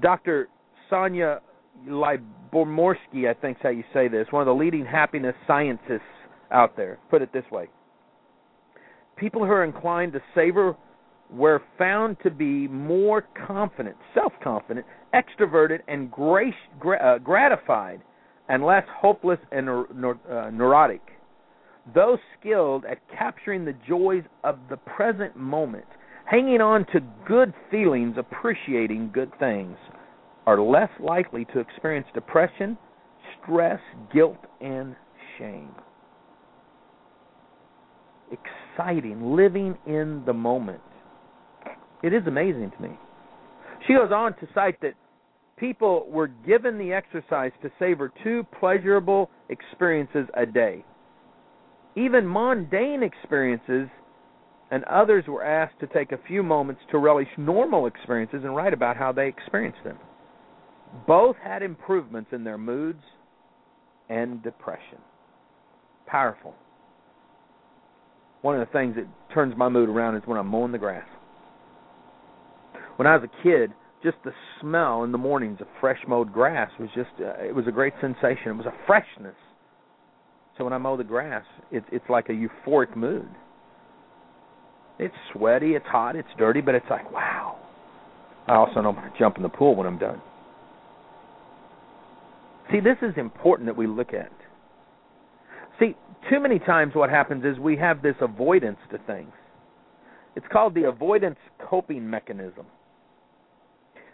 Dr. 0.00 0.48
Sonja 0.90 1.40
Lyubomirsky, 1.88 3.28
I 3.28 3.34
think 3.40 3.58
is 3.58 3.62
how 3.62 3.70
you 3.70 3.84
say 3.92 4.08
this, 4.08 4.26
one 4.30 4.42
of 4.42 4.46
the 4.46 4.54
leading 4.54 4.84
happiness 4.84 5.34
scientists 5.46 6.02
out 6.50 6.76
there, 6.76 6.98
put 7.10 7.22
it 7.22 7.32
this 7.32 7.44
way. 7.50 7.68
People 9.16 9.44
who 9.44 9.50
are 9.50 9.64
inclined 9.64 10.12
to 10.12 10.20
savor 10.34 10.76
were 11.30 11.62
found 11.78 12.16
to 12.22 12.30
be 12.30 12.68
more 12.68 13.24
confident, 13.46 13.96
self 14.14 14.32
confident, 14.42 14.86
extroverted, 15.14 15.80
and 15.88 16.10
grace, 16.10 16.54
uh, 17.02 17.18
gratified, 17.18 18.00
and 18.48 18.64
less 18.64 18.84
hopeless 19.00 19.38
and 19.52 19.68
uh, 19.68 20.50
neurotic. 20.50 21.00
Those 21.94 22.18
skilled 22.38 22.84
at 22.84 22.98
capturing 23.16 23.64
the 23.64 23.74
joys 23.86 24.22
of 24.42 24.58
the 24.70 24.76
present 24.76 25.36
moment, 25.36 25.86
hanging 26.34 26.60
on 26.60 26.84
to 26.86 27.00
good 27.28 27.54
feelings, 27.70 28.16
appreciating 28.18 29.08
good 29.14 29.30
things, 29.38 29.76
are 30.46 30.60
less 30.60 30.90
likely 30.98 31.44
to 31.44 31.60
experience 31.60 32.08
depression, 32.12 32.76
stress, 33.40 33.78
guilt, 34.12 34.38
and 34.60 34.96
shame. 35.38 35.70
Exciting, 38.32 39.36
living 39.36 39.78
in 39.86 40.24
the 40.26 40.32
moment. 40.32 40.80
It 42.02 42.12
is 42.12 42.26
amazing 42.26 42.72
to 42.76 42.82
me. 42.82 42.98
She 43.86 43.94
goes 43.94 44.10
on 44.10 44.32
to 44.40 44.48
cite 44.54 44.80
that 44.82 44.94
people 45.56 46.04
were 46.10 46.26
given 46.26 46.78
the 46.78 46.92
exercise 46.92 47.52
to 47.62 47.70
savor 47.78 48.12
two 48.24 48.44
pleasurable 48.58 49.30
experiences 49.50 50.26
a 50.36 50.46
day. 50.46 50.84
Even 51.94 52.26
mundane 52.26 53.04
experiences 53.04 53.88
and 54.70 54.84
others 54.84 55.24
were 55.26 55.44
asked 55.44 55.78
to 55.80 55.86
take 55.86 56.12
a 56.12 56.18
few 56.26 56.42
moments 56.42 56.82
to 56.90 56.98
relish 56.98 57.28
normal 57.36 57.86
experiences 57.86 58.40
and 58.44 58.56
write 58.56 58.72
about 58.72 58.96
how 58.96 59.12
they 59.12 59.28
experienced 59.28 59.82
them. 59.84 59.98
Both 61.06 61.36
had 61.42 61.62
improvements 61.62 62.30
in 62.32 62.44
their 62.44 62.58
moods 62.58 63.02
and 64.08 64.42
depression. 64.42 64.98
Powerful. 66.06 66.54
One 68.42 68.58
of 68.60 68.66
the 68.66 68.72
things 68.72 68.94
that 68.96 69.06
turns 69.32 69.54
my 69.56 69.68
mood 69.68 69.88
around 69.88 70.16
is 70.16 70.22
when 70.26 70.38
I'm 70.38 70.46
mowing 70.48 70.72
the 70.72 70.78
grass. 70.78 71.06
When 72.96 73.06
I 73.06 73.16
was 73.16 73.28
a 73.28 73.42
kid, 73.42 73.72
just 74.02 74.16
the 74.24 74.32
smell 74.60 75.02
in 75.02 75.12
the 75.12 75.18
mornings 75.18 75.60
of 75.60 75.66
fresh 75.80 75.98
mowed 76.06 76.32
grass 76.32 76.70
was 76.78 76.90
just 76.94 77.10
uh, 77.20 77.42
it 77.42 77.54
was 77.54 77.66
a 77.66 77.72
great 77.72 77.94
sensation. 78.00 78.48
It 78.48 78.56
was 78.56 78.66
a 78.66 78.86
freshness. 78.86 79.34
So 80.56 80.64
when 80.64 80.72
I 80.72 80.78
mow 80.78 80.96
the 80.96 81.04
grass, 81.04 81.44
it's 81.72 81.86
it's 81.90 82.04
like 82.08 82.28
a 82.28 82.32
euphoric 82.32 82.94
mood. 82.94 83.28
It's 84.98 85.14
sweaty, 85.32 85.74
it's 85.74 85.86
hot, 85.86 86.16
it's 86.16 86.28
dirty, 86.38 86.60
but 86.60 86.74
it's 86.74 86.86
like 86.88 87.10
wow. 87.12 87.58
I 88.46 88.54
also 88.54 88.76
I'm 88.76 88.94
going 88.94 89.10
to 89.10 89.18
jump 89.18 89.36
in 89.36 89.42
the 89.42 89.48
pool 89.48 89.74
when 89.74 89.86
I'm 89.86 89.98
done. 89.98 90.20
See, 92.70 92.80
this 92.80 92.96
is 93.02 93.14
important 93.16 93.66
that 93.66 93.76
we 93.76 93.86
look 93.86 94.14
at. 94.14 94.32
See, 95.78 95.96
too 96.30 96.40
many 96.40 96.58
times 96.58 96.94
what 96.94 97.10
happens 97.10 97.44
is 97.44 97.58
we 97.58 97.76
have 97.76 98.02
this 98.02 98.14
avoidance 98.20 98.78
to 98.90 98.98
things. 99.06 99.32
It's 100.36 100.46
called 100.52 100.74
the 100.74 100.84
avoidance 100.84 101.38
coping 101.68 102.08
mechanism. 102.08 102.66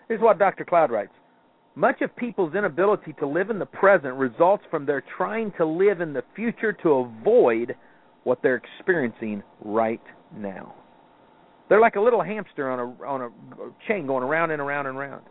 Here's 0.09 0.21
what 0.21 0.39
Dr. 0.39 0.65
Cloud 0.65 0.91
writes 0.91 1.13
Much 1.75 2.01
of 2.03 2.15
people's 2.17 2.55
inability 2.55 3.15
to 3.21 3.27
live 3.27 3.51
in 3.51 3.59
the 3.59 3.67
present 3.67 4.15
results 4.15 4.65
from 4.71 4.87
their 4.87 5.03
trying 5.17 5.53
to 5.59 5.65
live 5.65 6.01
in 6.01 6.13
the 6.13 6.25
future 6.35 6.73
to 6.73 6.91
avoid 6.91 7.75
what 8.25 8.43
they're 8.43 8.61
experiencing 8.79 9.43
right 9.65 10.03
now. 10.37 10.75
They're 11.69 11.81
like 11.81 11.97
a 11.97 12.01
little 12.01 12.23
hamster 12.23 12.69
on 12.69 12.79
a 12.81 13.05
on 13.05 13.23
a 13.23 13.31
chain 13.87 14.07
going 14.07 14.25
around 14.25 14.51
and 14.51 14.61
around 14.61 14.87
and 14.87 14.97
around. 14.97 15.23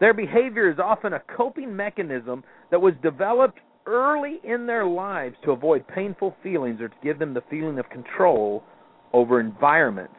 Their 0.00 0.14
behavior 0.14 0.70
is 0.70 0.78
often 0.78 1.12
a 1.12 1.20
coping 1.36 1.74
mechanism 1.76 2.42
that 2.70 2.80
was 2.80 2.94
developed 3.02 3.58
early 3.86 4.40
in 4.44 4.66
their 4.66 4.86
lives 4.86 5.36
to 5.44 5.52
avoid 5.52 5.86
painful 5.86 6.34
feelings 6.42 6.80
or 6.80 6.88
to 6.88 6.94
give 7.02 7.18
them 7.18 7.34
the 7.34 7.42
feeling 7.50 7.78
of 7.78 7.88
control 7.90 8.64
over 9.12 9.40
environments 9.40 10.14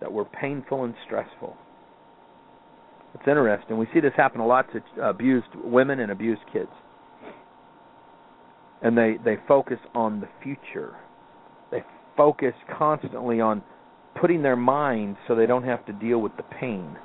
that 0.00 0.10
were 0.10 0.24
painful 0.24 0.84
and 0.84 0.94
stressful. 1.04 1.56
It's 3.14 3.26
interesting. 3.26 3.78
We 3.78 3.88
see 3.92 4.00
this 4.00 4.12
happen 4.16 4.40
a 4.40 4.46
lot 4.46 4.66
to 4.72 5.02
uh, 5.02 5.10
abused 5.10 5.48
women 5.54 6.00
and 6.00 6.12
abused 6.12 6.42
kids. 6.52 6.70
And 8.80 8.96
they 8.96 9.16
they 9.24 9.36
focus 9.48 9.78
on 9.94 10.20
the 10.20 10.28
future. 10.42 10.94
They 11.72 11.82
focus 12.18 12.52
constantly 12.76 13.40
on 13.40 13.62
putting 14.20 14.42
their 14.42 14.56
mind 14.56 15.16
so 15.26 15.34
they 15.34 15.46
don't 15.46 15.64
have 15.64 15.86
to 15.86 15.94
deal 15.94 16.18
with 16.18 16.36
the 16.36 16.42
pain 16.42 16.98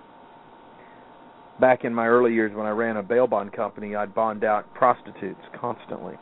back 1.60 1.84
in 1.84 1.94
my 1.94 2.08
early 2.08 2.34
years 2.34 2.52
when 2.56 2.66
I 2.66 2.72
ran 2.72 2.98
a 2.98 3.04
bail 3.04 3.28
bond 3.28 3.54
company, 3.54 3.96
I'd 3.96 4.14
bond 4.14 4.44
out 4.44 4.74
prostitutes 4.74 5.40
constantly. 5.60 6.16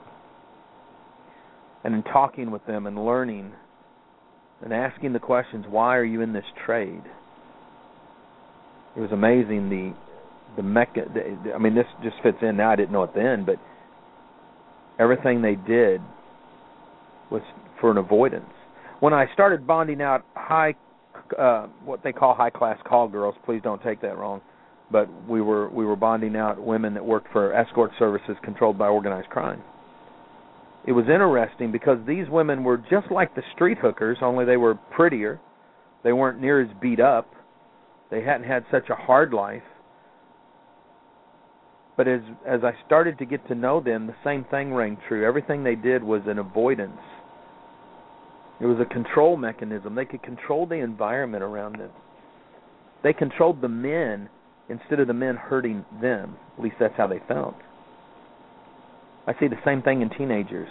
And 1.83 1.95
in 1.95 2.03
talking 2.03 2.51
with 2.51 2.65
them 2.67 2.85
and 2.85 3.05
learning 3.05 3.53
and 4.63 4.73
asking 4.73 5.13
the 5.13 5.19
questions, 5.19 5.65
why 5.67 5.97
are 5.97 6.03
you 6.03 6.21
in 6.21 6.33
this 6.33 6.45
trade? 6.65 7.01
It 8.95 8.99
was 8.99 9.11
amazing 9.11 9.69
the 9.69 9.95
the 10.57 10.61
mecha. 10.61 11.11
The, 11.13 11.53
I 11.53 11.57
mean, 11.57 11.73
this 11.73 11.85
just 12.03 12.17
fits 12.21 12.37
in 12.41 12.57
now. 12.57 12.71
I 12.71 12.75
didn't 12.75 12.91
know 12.91 13.03
it 13.03 13.15
then, 13.15 13.45
but 13.45 13.55
everything 14.99 15.41
they 15.41 15.55
did 15.55 16.01
was 17.31 17.41
for 17.79 17.89
an 17.89 17.97
avoidance. 17.97 18.51
When 19.01 19.13
I 19.13 19.25
started 19.33 19.67
bonding 19.67 20.01
out 20.01 20.25
high, 20.35 20.75
uh, 21.37 21.67
what 21.83 22.01
they 22.03 22.13
call 22.13 22.33
high 22.33 22.49
class 22.49 22.79
call 22.87 23.09
girls, 23.09 23.35
please 23.45 23.61
don't 23.61 23.83
take 23.83 24.01
that 24.01 24.17
wrong 24.17 24.41
but 24.91 25.07
we 25.27 25.41
were 25.41 25.69
we 25.69 25.85
were 25.85 25.95
bonding 25.95 26.35
out 26.35 26.61
women 26.61 26.93
that 26.93 27.05
worked 27.05 27.31
for 27.31 27.53
escort 27.53 27.91
services 27.97 28.35
controlled 28.43 28.77
by 28.77 28.87
organized 28.87 29.29
crime. 29.29 29.61
It 30.85 30.91
was 30.91 31.05
interesting 31.05 31.71
because 31.71 31.99
these 32.07 32.27
women 32.29 32.63
were 32.63 32.77
just 32.77 33.11
like 33.11 33.35
the 33.35 33.43
street 33.53 33.77
hookers, 33.77 34.17
only 34.21 34.45
they 34.45 34.57
were 34.57 34.75
prettier. 34.75 35.39
They 36.03 36.11
weren't 36.11 36.41
near 36.41 36.59
as 36.59 36.69
beat 36.81 36.99
up. 36.99 37.31
They 38.09 38.23
hadn't 38.23 38.47
had 38.47 38.65
such 38.71 38.89
a 38.89 38.95
hard 38.95 39.31
life. 39.31 39.61
But 41.95 42.07
as 42.07 42.21
as 42.47 42.61
I 42.63 42.73
started 42.85 43.17
to 43.19 43.25
get 43.25 43.47
to 43.47 43.55
know 43.55 43.79
them, 43.79 44.07
the 44.07 44.15
same 44.23 44.43
thing 44.45 44.73
rang 44.73 44.97
true. 45.07 45.25
Everything 45.25 45.63
they 45.63 45.75
did 45.75 46.03
was 46.03 46.21
an 46.25 46.39
avoidance. 46.39 46.99
It 48.61 48.65
was 48.65 48.77
a 48.79 48.85
control 48.85 49.37
mechanism. 49.37 49.95
They 49.95 50.05
could 50.05 50.21
control 50.21 50.67
the 50.67 50.75
environment 50.75 51.43
around 51.43 51.77
them. 51.79 51.89
They 53.03 53.11
controlled 53.11 53.61
the 53.61 53.67
men 53.67 54.29
instead 54.69 54.99
of 54.99 55.07
the 55.07 55.13
men 55.13 55.35
hurting 55.35 55.83
them. 55.99 56.37
At 56.57 56.63
least 56.63 56.75
that's 56.79 56.93
how 56.95 57.07
they 57.07 57.19
felt. 57.27 57.55
I 59.25 59.33
see 59.39 59.47
the 59.47 59.59
same 59.65 59.81
thing 59.81 60.01
in 60.01 60.09
teenagers, 60.11 60.69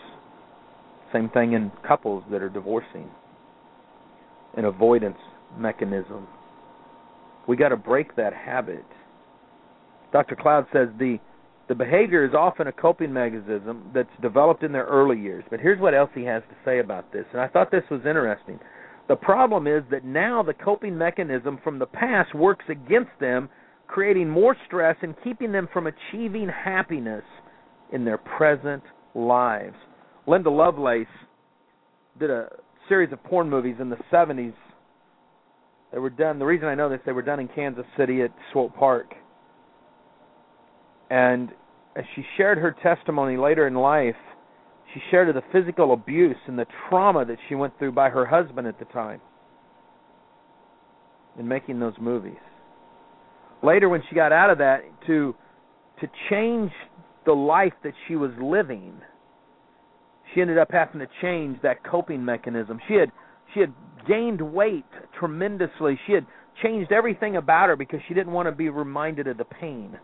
same 1.12 1.28
thing 1.30 1.52
in 1.52 1.72
couples 1.86 2.22
that 2.30 2.42
are 2.42 2.48
divorcing. 2.48 3.10
An 4.56 4.64
avoidance 4.64 5.18
mechanism. 5.58 6.28
We 7.48 7.56
got 7.56 7.70
to 7.70 7.76
break 7.76 8.14
that 8.16 8.32
habit. 8.32 8.84
Dr. 10.12 10.36
Cloud 10.36 10.66
says 10.72 10.88
the 10.98 11.18
the 11.70 11.74
behavior 11.76 12.24
is 12.24 12.34
often 12.34 12.66
a 12.66 12.72
coping 12.72 13.12
mechanism 13.12 13.92
that's 13.94 14.10
developed 14.20 14.64
in 14.64 14.72
their 14.72 14.86
early 14.86 15.16
years. 15.16 15.44
But 15.50 15.60
here's 15.60 15.80
what 15.80 15.94
else 15.94 16.10
he 16.16 16.24
has 16.24 16.42
to 16.50 16.56
say 16.64 16.80
about 16.80 17.12
this, 17.12 17.24
and 17.30 17.40
I 17.40 17.46
thought 17.46 17.70
this 17.70 17.84
was 17.88 18.00
interesting. 18.00 18.58
The 19.06 19.14
problem 19.14 19.68
is 19.68 19.84
that 19.92 20.04
now 20.04 20.42
the 20.42 20.52
coping 20.52 20.98
mechanism 20.98 21.60
from 21.62 21.78
the 21.78 21.86
past 21.86 22.34
works 22.34 22.64
against 22.68 23.12
them 23.20 23.48
creating 23.86 24.28
more 24.28 24.56
stress 24.66 24.96
and 25.02 25.14
keeping 25.22 25.52
them 25.52 25.68
from 25.72 25.86
achieving 25.86 26.48
happiness 26.48 27.22
in 27.92 28.04
their 28.04 28.18
present 28.18 28.82
lives. 29.14 29.76
Linda 30.26 30.50
Lovelace 30.50 31.06
did 32.18 32.30
a 32.30 32.48
series 32.88 33.12
of 33.12 33.22
porn 33.22 33.48
movies 33.48 33.76
in 33.78 33.90
the 33.90 33.98
70s. 34.12 34.54
They 35.92 36.00
were 36.00 36.10
done. 36.10 36.40
The 36.40 36.46
reason 36.46 36.66
I 36.66 36.74
know 36.74 36.88
this, 36.88 36.98
they 37.06 37.12
were 37.12 37.22
done 37.22 37.38
in 37.38 37.46
Kansas 37.46 37.86
City 37.96 38.22
at 38.22 38.32
Swope 38.52 38.74
Park. 38.74 39.14
And 41.10 41.50
as 41.96 42.04
she 42.14 42.24
shared 42.36 42.58
her 42.58 42.74
testimony 42.82 43.36
later 43.36 43.66
in 43.66 43.74
life, 43.74 44.16
she 44.94 45.00
shared 45.10 45.34
the 45.34 45.42
physical 45.52 45.92
abuse 45.92 46.36
and 46.46 46.58
the 46.58 46.66
trauma 46.88 47.24
that 47.24 47.38
she 47.48 47.54
went 47.54 47.78
through 47.78 47.92
by 47.92 48.10
her 48.10 48.26
husband 48.26 48.66
at 48.66 48.78
the 48.78 48.84
time 48.86 49.20
in 51.38 51.46
making 51.46 51.78
those 51.78 51.94
movies 52.00 52.38
later 53.62 53.88
when 53.88 54.02
she 54.08 54.16
got 54.16 54.32
out 54.32 54.50
of 54.50 54.58
that 54.58 54.80
to 55.06 55.34
to 56.00 56.08
change 56.28 56.72
the 57.24 57.32
life 57.32 57.72
that 57.84 57.92
she 58.08 58.16
was 58.16 58.32
living 58.42 59.00
she 60.34 60.40
ended 60.40 60.58
up 60.58 60.70
having 60.70 61.00
to 61.00 61.08
change 61.20 61.58
that 61.62 61.82
coping 61.84 62.24
mechanism. 62.24 62.80
She 62.88 62.94
had 62.94 63.10
she 63.54 63.60
had 63.60 63.72
gained 64.06 64.40
weight 64.40 64.84
tremendously. 65.18 65.98
She 66.06 66.12
had 66.12 66.26
changed 66.62 66.92
everything 66.92 67.36
about 67.36 67.68
her 67.68 67.76
because 67.76 68.00
she 68.06 68.14
didn't 68.14 68.32
want 68.32 68.46
to 68.46 68.52
be 68.52 68.68
reminded 68.68 69.26
of 69.26 69.38
the 69.38 69.44
pain. 69.44 69.98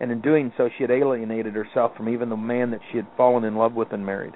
And 0.00 0.12
in 0.12 0.20
doing 0.20 0.52
so, 0.56 0.68
she 0.76 0.82
had 0.82 0.90
alienated 0.90 1.54
herself 1.54 1.96
from 1.96 2.08
even 2.08 2.28
the 2.28 2.36
man 2.36 2.70
that 2.70 2.80
she 2.90 2.98
had 2.98 3.06
fallen 3.16 3.44
in 3.44 3.56
love 3.56 3.74
with 3.74 3.92
and 3.92 4.04
married. 4.04 4.34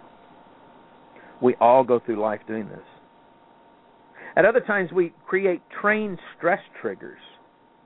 We 1.42 1.54
all 1.60 1.84
go 1.84 2.00
through 2.00 2.20
life 2.20 2.40
doing 2.46 2.68
this. 2.68 2.78
At 4.36 4.44
other 4.44 4.60
times, 4.60 4.90
we 4.92 5.12
create 5.26 5.60
trained 5.80 6.18
stress 6.36 6.60
triggers 6.80 7.18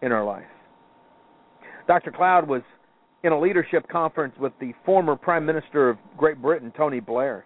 in 0.03 0.13
our 0.13 0.25
life. 0.25 0.45
Dr. 1.87 2.11
Cloud 2.13 2.49
was 2.49 2.63
in 3.23 3.33
a 3.33 3.41
leadership 3.41 3.89
conference 3.89 4.35
with 4.39 4.53
the 4.61 4.73
former 4.85 5.17
Prime 5.17 5.47
Minister 5.47 5.89
of 5.89 5.99
Great 6.17 6.41
Britain, 6.41 6.73
Tony 6.77 7.01
Blair. 7.01 7.45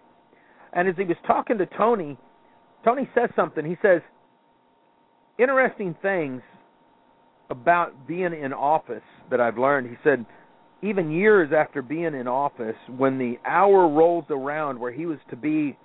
And 0.73 0.87
as 0.87 0.95
he 0.97 1.05
was 1.05 1.17
talking 1.25 1.57
to 1.57 1.65
Tony, 1.65 2.17
Tony 2.83 3.09
says 3.15 3.29
something. 3.35 3.65
He 3.65 3.77
says, 3.81 4.01
interesting 5.37 5.95
things 6.01 6.41
about 7.49 8.07
being 8.07 8.33
in 8.33 8.53
office 8.53 9.03
that 9.31 9.41
I've 9.41 9.57
learned. 9.57 9.89
He 9.89 9.95
said, 10.03 10.25
even 10.81 11.11
years 11.11 11.51
after 11.55 11.81
being 11.81 12.13
in 12.13 12.27
office, 12.27 12.75
when 12.95 13.17
the 13.17 13.37
hour 13.45 13.87
rolls 13.87 14.25
around 14.29 14.79
where 14.79 14.91
he 14.91 15.05
was 15.05 15.17
to 15.29 15.35
be 15.35 15.77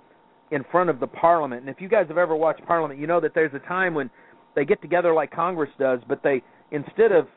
in 0.51 0.63
front 0.71 0.89
of 0.89 0.99
the 0.99 1.07
Parliament, 1.07 1.61
and 1.61 1.69
if 1.69 1.81
you 1.81 1.89
guys 1.89 2.05
have 2.07 2.17
ever 2.17 2.35
watched 2.35 2.65
Parliament, 2.65 2.99
you 2.99 3.07
know 3.07 3.19
that 3.19 3.33
there's 3.33 3.53
a 3.53 3.67
time 3.67 3.93
when 3.93 4.09
they 4.55 4.63
get 4.63 4.81
together 4.81 5.13
like 5.13 5.31
Congress 5.31 5.69
does, 5.77 5.99
but 6.07 6.21
they 6.23 6.41
instead 6.71 7.11
of 7.11 7.27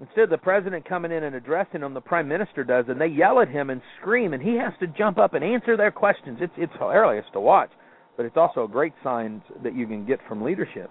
instead 0.00 0.24
of 0.24 0.30
the 0.30 0.38
president 0.38 0.88
coming 0.88 1.12
in 1.12 1.24
and 1.24 1.34
addressing 1.34 1.80
them, 1.80 1.94
the 1.94 2.00
prime 2.00 2.26
minister 2.26 2.64
does, 2.64 2.86
and 2.88 3.00
they 3.00 3.06
yell 3.06 3.40
at 3.40 3.48
him 3.48 3.70
and 3.70 3.82
scream, 4.00 4.32
and 4.32 4.42
he 4.42 4.54
has 4.54 4.72
to 4.80 4.86
jump 4.86 5.18
up 5.18 5.34
and 5.34 5.44
answer 5.44 5.76
their 5.76 5.90
questions. 5.90 6.38
It's 6.40 6.52
it's 6.56 6.72
hilarious 6.78 7.26
to 7.34 7.40
watch, 7.40 7.70
but 8.16 8.24
it's 8.24 8.36
also 8.36 8.64
a 8.64 8.68
great 8.68 8.94
sign 9.02 9.42
that 9.62 9.74
you 9.74 9.86
can 9.86 10.06
get 10.06 10.20
from 10.26 10.42
leadership. 10.42 10.90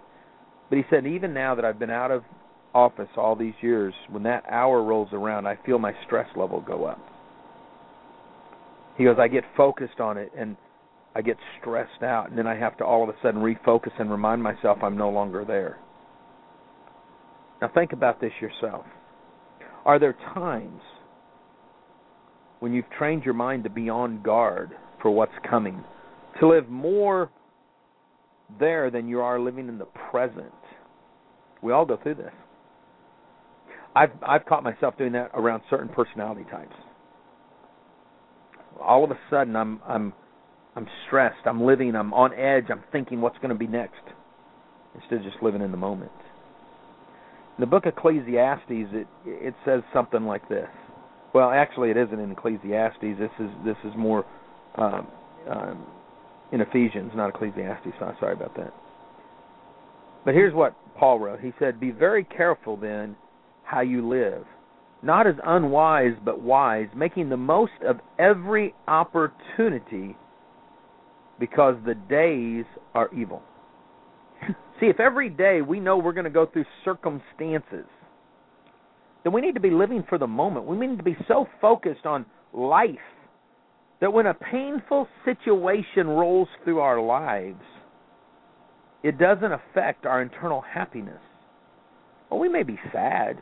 But 0.70 0.78
he 0.78 0.84
said, 0.90 1.08
even 1.08 1.34
now 1.34 1.56
that 1.56 1.66
I've 1.66 1.80
been 1.80 1.90
out 1.90 2.12
of 2.12 2.24
office 2.74 3.10
all 3.18 3.36
these 3.36 3.54
years, 3.62 3.94
when 4.10 4.24
that 4.24 4.44
hour 4.50 4.84
rolls 4.84 5.10
around, 5.14 5.48
I 5.48 5.58
feel 5.66 5.80
my 5.80 5.94
stress 6.06 6.28
level 6.36 6.62
go 6.62 6.86
up. 6.86 7.00
He 8.98 9.04
goes, 9.04 9.18
I 9.20 9.28
get 9.28 9.44
focused 9.56 10.00
on 10.00 10.18
it 10.18 10.32
and 10.38 10.56
I 11.16 11.22
get 11.22 11.38
stressed 11.60 12.02
out, 12.02 12.30
and 12.30 12.38
then 12.38 12.48
I 12.48 12.56
have 12.56 12.78
to 12.78 12.86
all 12.86 13.04
of 13.04 13.10
a 13.10 13.14
sudden 13.22 13.42
refocus 13.42 13.92
and 14.00 14.10
remind 14.10 14.42
myself 14.42 14.80
I'm 14.82 14.98
no 14.98 15.10
longer 15.10 15.46
there. 15.46 15.78
Now 17.62 17.70
think 17.74 17.94
about 17.94 18.20
this 18.20 18.32
yourself. 18.42 18.86
Are 19.86 20.00
there 20.00 20.16
times 20.34 20.82
when 22.60 22.74
you've 22.74 22.90
trained 22.98 23.24
your 23.24 23.34
mind 23.36 23.64
to 23.66 23.70
be 23.70 23.90
on 23.90 24.24
guard 24.24 24.72
for 25.02 25.12
what's 25.12 25.34
coming, 25.48 25.84
to 26.40 26.48
live 26.48 26.68
more 26.70 27.30
there 28.60 28.90
than 28.90 29.08
you 29.08 29.22
are 29.22 29.40
living 29.40 29.68
in 29.68 29.78
the 29.78 29.88
present? 30.12 30.52
We 31.62 31.72
all 31.74 31.86
go 31.86 31.98
through 32.02 32.16
this. 32.16 32.34
I've 33.96 34.12
I've 34.28 34.46
caught 34.46 34.64
myself 34.64 34.98
doing 34.98 35.14
that 35.14 35.32
around 35.34 35.62
certain 35.70 35.90
personality 35.90 36.46
types. 36.50 36.76
All 38.82 39.04
of 39.04 39.12
a 39.12 39.20
sudden 39.30 39.56
I'm 39.56 39.80
I'm 39.88 40.14
I'm 40.76 40.88
stressed, 41.08 41.46
I'm 41.46 41.64
living, 41.64 41.96
I'm 41.96 42.14
on 42.14 42.34
edge, 42.34 42.66
I'm 42.72 42.84
thinking 42.92 43.22
what's 43.22 43.38
going 43.38 43.50
to 43.50 43.56
be 43.56 43.68
next 43.68 44.02
instead 44.96 45.20
of 45.20 45.24
just 45.24 45.44
living 45.44 45.62
in 45.62 45.72
the 45.72 45.78
moment. 45.78 46.12
In 47.58 47.62
the 47.62 47.68
book 47.68 47.86
of 47.86 47.94
Ecclesiastes, 47.96 48.66
it 48.70 49.08
it 49.26 49.54
says 49.66 49.82
something 49.94 50.26
like 50.26 50.48
this. 50.50 50.68
Well, 51.34 51.52
actually, 51.52 51.92
it 51.92 51.98
isn't 51.98 52.20
in 52.20 52.32
Ecclesiastes. 52.32 53.02
This 53.02 53.32
is 53.40 53.50
this 53.64 53.78
is 53.84 53.92
more 53.96 54.26
um, 54.76 55.08
um, 55.50 55.86
in 56.52 56.62
Ephesians, 56.62 57.12
not 57.16 57.30
Ecclesiastes. 57.30 57.90
So 58.00 58.06
I'm 58.06 58.16
sorry 58.20 58.34
about 58.34 58.56
that. 58.56 58.74
But 60.26 60.34
here's 60.34 60.54
what 60.54 60.76
Paul 60.98 61.20
wrote. 61.20 61.42
He 61.42 61.52
said, 61.60 61.80
"Be 61.80 61.92
very 61.92 62.24
careful 62.24 62.76
then 62.76 63.16
how 63.64 63.82
you 63.82 64.08
live, 64.08 64.46
not 65.02 65.28
as 65.28 65.36
unwise 65.44 66.14
but 66.24 66.42
wise, 66.42 66.88
making 66.96 67.30
the 67.30 67.38
most 67.38 67.72
of 67.88 68.00
every 68.20 68.74
opportunity, 68.88 70.16
because 71.40 71.76
the 71.86 71.96
days 71.96 72.66
are 72.94 73.14
evil." 73.14 73.42
See, 74.80 74.88
if 74.88 75.00
every 75.00 75.30
day 75.30 75.62
we 75.62 75.80
know 75.80 75.98
we're 75.98 76.14
going 76.14 76.24
to 76.26 76.30
go 76.30 76.46
through 76.46 76.66
circumstances, 76.84 77.86
then 79.24 79.34
we 79.34 79.42
need 79.42 79.54
to 79.54 79.62
be 79.62 79.72
living 79.72 80.04
for 80.08 80.18
the 80.18 80.28
moment. 80.28 80.66
We 80.66 80.76
need 80.86 80.98
to 80.98 81.04
be 81.04 81.18
so 81.28 81.48
focused 81.62 82.06
on 82.06 82.26
life 82.54 82.90
that 84.02 84.12
when 84.12 84.26
a 84.26 84.34
painful 84.34 85.08
situation 85.24 86.08
rolls 86.08 86.50
through 86.64 86.80
our 86.80 87.02
lives, 87.02 87.64
it 89.02 89.18
doesn't 89.18 89.52
affect 89.52 90.06
our 90.06 90.22
internal 90.22 90.62
happiness. 90.62 91.22
Well, 92.30 92.40
we 92.40 92.50
may 92.50 92.64
be 92.64 92.80
sad, 92.92 93.42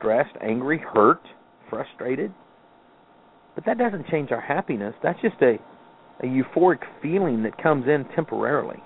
stressed, 0.00 0.36
angry, 0.42 0.78
hurt, 0.78 1.22
frustrated, 1.68 2.32
but 3.54 3.64
that 3.66 3.78
doesn't 3.78 4.08
change 4.08 4.32
our 4.32 4.40
happiness. 4.40 4.94
That's 5.02 5.20
just 5.20 5.36
a, 5.42 5.58
a 6.20 6.26
euphoric 6.26 6.80
feeling 7.00 7.44
that 7.44 7.62
comes 7.62 7.86
in 7.86 8.04
temporarily 8.16 8.82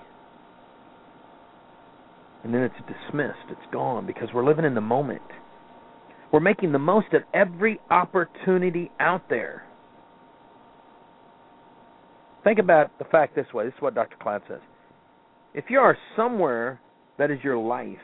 and 2.45 2.53
then 2.53 2.61
it's 2.61 2.75
dismissed. 2.87 3.49
It's 3.49 3.73
gone 3.73 4.05
because 4.05 4.29
we're 4.31 4.45
living 4.45 4.65
in 4.65 4.75
the 4.75 4.81
moment. 4.81 5.23
We're 6.31 6.39
making 6.39 6.71
the 6.71 6.79
most 6.79 7.07
of 7.13 7.23
every 7.33 7.79
opportunity 7.89 8.91
out 8.99 9.27
there. 9.29 9.63
Think 12.43 12.59
about 12.59 12.95
the 12.99 13.05
fact 13.05 13.35
this 13.35 13.47
way. 13.51 13.65
This 13.65 13.73
is 13.73 13.81
what 13.81 13.95
Dr. 13.95 14.15
Cloud 14.21 14.43
says. 14.47 14.59
If 15.55 15.65
you 15.69 15.79
are 15.79 15.97
somewhere 16.15 16.79
that 17.17 17.31
is 17.31 17.39
your 17.43 17.57
life, 17.57 17.97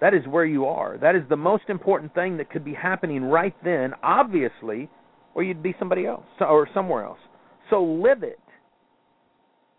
that 0.00 0.14
is 0.14 0.26
where 0.26 0.44
you 0.44 0.66
are. 0.66 0.96
That 0.98 1.14
is 1.14 1.22
the 1.28 1.36
most 1.36 1.64
important 1.68 2.14
thing 2.14 2.36
that 2.38 2.50
could 2.50 2.64
be 2.64 2.74
happening 2.74 3.24
right 3.24 3.54
then, 3.62 3.92
obviously, 4.02 4.88
or 5.34 5.42
you'd 5.42 5.62
be 5.62 5.74
somebody 5.78 6.06
else 6.06 6.24
or 6.40 6.68
somewhere 6.72 7.04
else. 7.04 7.18
So 7.68 7.82
live 7.82 8.22
it. 8.22 8.40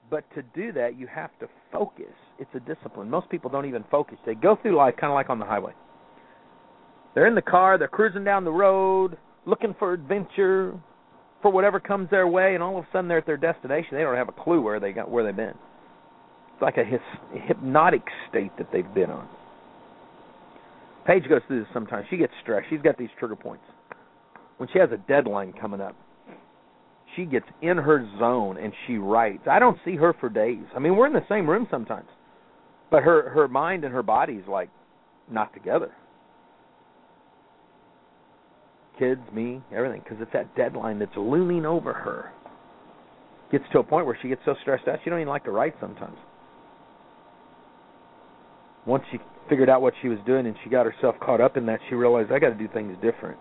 But 0.10 0.24
to 0.36 0.42
do 0.42 0.72
that, 0.74 0.98
you 0.98 1.08
have 1.08 1.32
to 1.40 1.48
focus. 1.72 2.14
It's 2.38 2.52
a 2.54 2.60
discipline. 2.60 3.10
Most 3.10 3.30
people 3.30 3.50
don't 3.50 3.66
even 3.66 3.84
focus. 3.90 4.18
They 4.26 4.36
go 4.36 4.58
through 4.62 4.76
life 4.76 4.96
kind 5.00 5.12
of 5.12 5.16
like 5.16 5.30
on 5.30 5.40
the 5.40 5.46
highway. 5.46 5.74
They're 7.16 7.28
in 7.28 7.36
the 7.36 7.42
car, 7.42 7.78
they're 7.78 7.88
cruising 7.88 8.24
down 8.24 8.46
the 8.46 8.52
road, 8.52 9.18
looking 9.46 9.76
for 9.80 9.94
adventure, 9.94 10.80
for 11.42 11.52
whatever 11.52 11.80
comes 11.80 12.10
their 12.10 12.28
way, 12.28 12.54
and 12.54 12.64
all 12.64 12.78
of 12.78 12.86
a 12.86 12.88
sudden 12.92 13.08
they're 13.08 13.18
at 13.18 13.26
their 13.26 13.38
destination. 13.38 13.90
They 13.94 14.02
don't 14.02 14.16
have 14.16 14.30
a 14.30 14.44
clue 14.44 14.62
where 14.62 14.80
they 14.80 14.92
got 14.92 15.10
where 15.10 15.24
they've 15.24 15.36
been. 15.36 15.50
It's 15.50 16.62
like 16.62 16.78
a 16.78 16.86
his, 16.86 17.00
hypnotic 17.48 18.04
state 18.30 18.52
that 18.58 18.68
they've 18.72 18.94
been 18.94 19.10
on. 19.10 19.28
Paige 21.06 21.28
goes 21.28 21.42
through 21.48 21.62
this 21.62 21.70
sometimes. 21.74 22.06
She 22.10 22.18
gets 22.18 22.34
stressed. 22.42 22.68
She's 22.70 22.82
got 22.82 22.98
these 22.98 23.10
trigger 23.20 23.36
points. 23.36 23.64
When 24.58 24.70
she 24.72 24.80
has 24.80 24.90
a 24.92 24.98
deadline 24.98 25.54
coming 25.60 25.82
up, 25.82 25.96
she 27.16 27.26
gets 27.26 27.46
in 27.62 27.78
her 27.78 28.08
zone 28.20 28.58
and 28.58 28.72
she 28.86 28.98
writes. 28.98 29.44
I 29.50 29.60
don't 29.60 29.78
see 29.84 29.96
her 29.96 30.14
for 30.20 30.30
days. 30.30 30.64
I 30.76 30.80
mean, 30.80 30.96
we're 30.96 31.08
in 31.08 31.14
the 31.14 31.26
same 31.28 31.50
room 31.50 31.68
sometimes, 31.70 32.08
but 32.90 33.04
her 33.04 33.30
her 33.30 33.48
mind 33.48 33.84
and 33.84 33.94
her 33.94 34.04
body 34.04 34.34
is 34.34 34.48
like 34.48 34.70
not 35.30 35.54
together. 35.54 35.92
Kids, 39.00 39.22
me, 39.34 39.62
everything, 39.76 40.02
because 40.04 40.22
it's 40.22 40.32
that 40.34 40.56
deadline 40.56 41.00
that's 41.00 41.18
looming 41.18 41.66
over 41.66 41.92
her. 41.92 42.32
Gets 43.52 43.66
to 43.74 43.80
a 43.80 43.84
point 43.84 44.06
where 44.06 44.18
she 44.22 44.30
gets 44.30 44.42
so 44.46 44.56
stressed 44.62 44.88
out 44.88 45.00
she 45.04 45.10
don't 45.10 45.20
even 45.20 45.30
like 45.30 45.44
to 45.46 45.52
write 45.52 45.76
sometimes. 45.82 46.18
Once 48.86 49.04
she 49.12 49.20
figured 49.50 49.70
out 49.70 49.82
what 49.82 49.94
she 50.02 50.08
was 50.08 50.20
doing 50.26 50.46
and 50.48 50.56
she 50.64 50.70
got 50.70 50.86
herself 50.86 51.16
caught 51.20 51.42
up 51.42 51.58
in 51.58 51.66
that, 51.66 51.80
she 51.90 51.96
realized 51.96 52.32
I 52.32 52.40
got 52.40 52.50
to 52.50 52.56
do 52.56 52.68
things 52.74 52.96
different, 53.02 53.38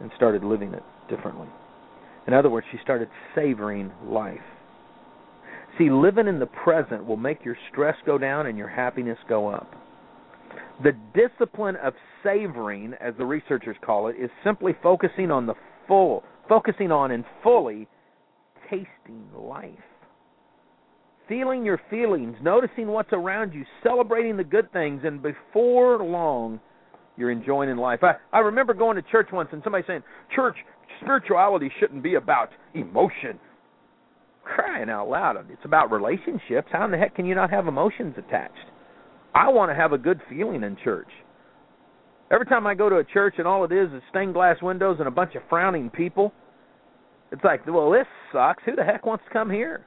and 0.00 0.10
started 0.16 0.42
living 0.42 0.74
it 0.74 0.82
differently. 1.08 1.48
In 2.26 2.32
other 2.32 2.50
words, 2.50 2.66
she 2.72 2.78
started 2.82 3.08
savoring 3.34 3.92
life. 4.06 4.38
See, 5.78 5.90
living 5.90 6.28
in 6.28 6.38
the 6.38 6.46
present 6.46 7.04
will 7.04 7.16
make 7.16 7.44
your 7.44 7.56
stress 7.70 7.96
go 8.06 8.16
down 8.16 8.46
and 8.46 8.56
your 8.56 8.68
happiness 8.68 9.18
go 9.28 9.48
up. 9.48 9.74
The 10.82 10.92
discipline 11.14 11.76
of 11.76 11.94
savoring, 12.22 12.94
as 13.00 13.14
the 13.18 13.24
researchers 13.24 13.76
call 13.84 14.08
it, 14.08 14.16
is 14.16 14.30
simply 14.42 14.74
focusing 14.82 15.30
on 15.30 15.46
the 15.46 15.54
full, 15.86 16.24
focusing 16.48 16.90
on 16.90 17.10
and 17.10 17.24
fully 17.42 17.86
tasting 18.70 19.28
life. 19.36 19.68
Feeling 21.28 21.64
your 21.64 21.80
feelings, 21.90 22.36
noticing 22.42 22.88
what's 22.88 23.12
around 23.12 23.54
you, 23.54 23.64
celebrating 23.82 24.36
the 24.36 24.44
good 24.44 24.70
things, 24.72 25.02
and 25.04 25.22
before 25.22 26.04
long, 26.04 26.60
you're 27.16 27.30
enjoying 27.30 27.76
life. 27.76 28.00
I, 28.02 28.14
I 28.32 28.40
remember 28.40 28.74
going 28.74 28.96
to 28.96 29.02
church 29.10 29.28
once 29.32 29.48
and 29.52 29.62
somebody 29.62 29.84
saying, 29.86 30.02
Church, 30.34 30.56
spirituality 31.00 31.70
shouldn't 31.80 32.02
be 32.02 32.16
about 32.16 32.50
emotion. 32.74 33.38
Crying 34.44 34.90
out 34.90 35.08
loud. 35.08 35.36
It's 35.50 35.64
about 35.64 35.90
relationships. 35.90 36.68
How 36.70 36.84
in 36.84 36.90
the 36.90 36.98
heck 36.98 37.14
can 37.14 37.24
you 37.24 37.34
not 37.34 37.50
have 37.50 37.66
emotions 37.68 38.14
attached? 38.18 38.54
I 39.34 39.48
want 39.48 39.70
to 39.70 39.74
have 39.74 39.92
a 39.92 39.98
good 39.98 40.20
feeling 40.28 40.62
in 40.62 40.76
church. 40.84 41.08
Every 42.30 42.46
time 42.46 42.66
I 42.66 42.74
go 42.74 42.90
to 42.90 42.96
a 42.96 43.04
church 43.04 43.36
and 43.38 43.46
all 43.46 43.64
it 43.64 43.72
is 43.72 43.90
is 43.92 44.02
stained 44.10 44.34
glass 44.34 44.56
windows 44.60 44.96
and 44.98 45.08
a 45.08 45.10
bunch 45.10 45.34
of 45.34 45.42
frowning 45.48 45.88
people, 45.90 46.32
It's 47.32 47.42
like, 47.44 47.66
well, 47.66 47.90
this 47.90 48.06
sucks. 48.32 48.62
Who 48.64 48.76
the 48.76 48.84
heck 48.84 49.04
wants 49.06 49.24
to 49.24 49.30
come 49.32 49.50
here? 49.50 49.84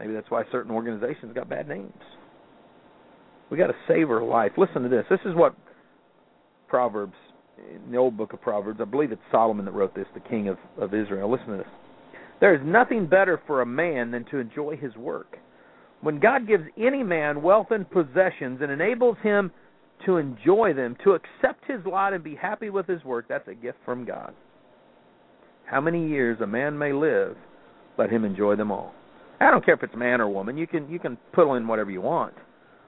Maybe 0.00 0.14
that's 0.14 0.30
why 0.30 0.44
certain 0.50 0.72
organizations 0.72 1.34
got 1.34 1.48
bad 1.48 1.68
names. 1.68 1.92
We 3.50 3.58
got 3.58 3.66
to 3.66 3.74
savor 3.86 4.22
life. 4.22 4.52
Listen 4.56 4.82
to 4.82 4.88
this. 4.88 5.04
This 5.10 5.20
is 5.26 5.34
what 5.34 5.54
Proverbs, 6.68 7.14
in 7.58 7.92
the 7.92 7.98
old 7.98 8.16
book 8.16 8.32
of 8.32 8.40
Proverbs, 8.40 8.80
I 8.80 8.86
believe 8.86 9.12
it's 9.12 9.20
Solomon 9.30 9.66
that 9.66 9.72
wrote 9.72 9.94
this, 9.94 10.06
the 10.14 10.20
king 10.20 10.48
of, 10.48 10.56
of 10.78 10.94
Israel. 10.94 11.30
Listen 11.30 11.48
to 11.48 11.56
this. 11.58 11.66
There 12.40 12.54
is 12.54 12.62
nothing 12.64 13.06
better 13.06 13.42
for 13.46 13.60
a 13.60 13.66
man 13.66 14.10
than 14.10 14.24
to 14.26 14.38
enjoy 14.38 14.76
his 14.76 14.96
work. 14.96 15.36
When 16.00 16.18
God 16.18 16.48
gives 16.48 16.64
any 16.78 17.02
man 17.02 17.42
wealth 17.42 17.66
and 17.70 17.88
possessions 17.90 18.60
and 18.62 18.70
enables 18.70 19.18
him 19.22 19.50
to 20.06 20.16
enjoy 20.16 20.72
them, 20.72 20.96
to 21.04 21.12
accept 21.12 21.66
his 21.66 21.84
lot 21.84 22.14
and 22.14 22.24
be 22.24 22.34
happy 22.34 22.70
with 22.70 22.86
his 22.86 23.04
work, 23.04 23.26
that's 23.28 23.48
a 23.48 23.54
gift 23.54 23.76
from 23.84 24.06
God. 24.06 24.32
How 25.66 25.82
many 25.82 26.08
years 26.08 26.40
a 26.40 26.46
man 26.46 26.78
may 26.78 26.94
live, 26.94 27.36
let 27.98 28.10
him 28.10 28.24
enjoy 28.24 28.56
them 28.56 28.72
all. 28.72 28.94
I 29.40 29.50
don't 29.50 29.64
care 29.64 29.74
if 29.74 29.82
it's 29.82 29.94
man 29.96 30.20
or 30.20 30.28
woman. 30.28 30.56
You 30.56 30.66
can 30.66 30.88
you 30.90 30.98
can 30.98 31.16
put 31.32 31.52
in 31.54 31.66
whatever 31.66 31.90
you 31.90 32.02
want. 32.02 32.34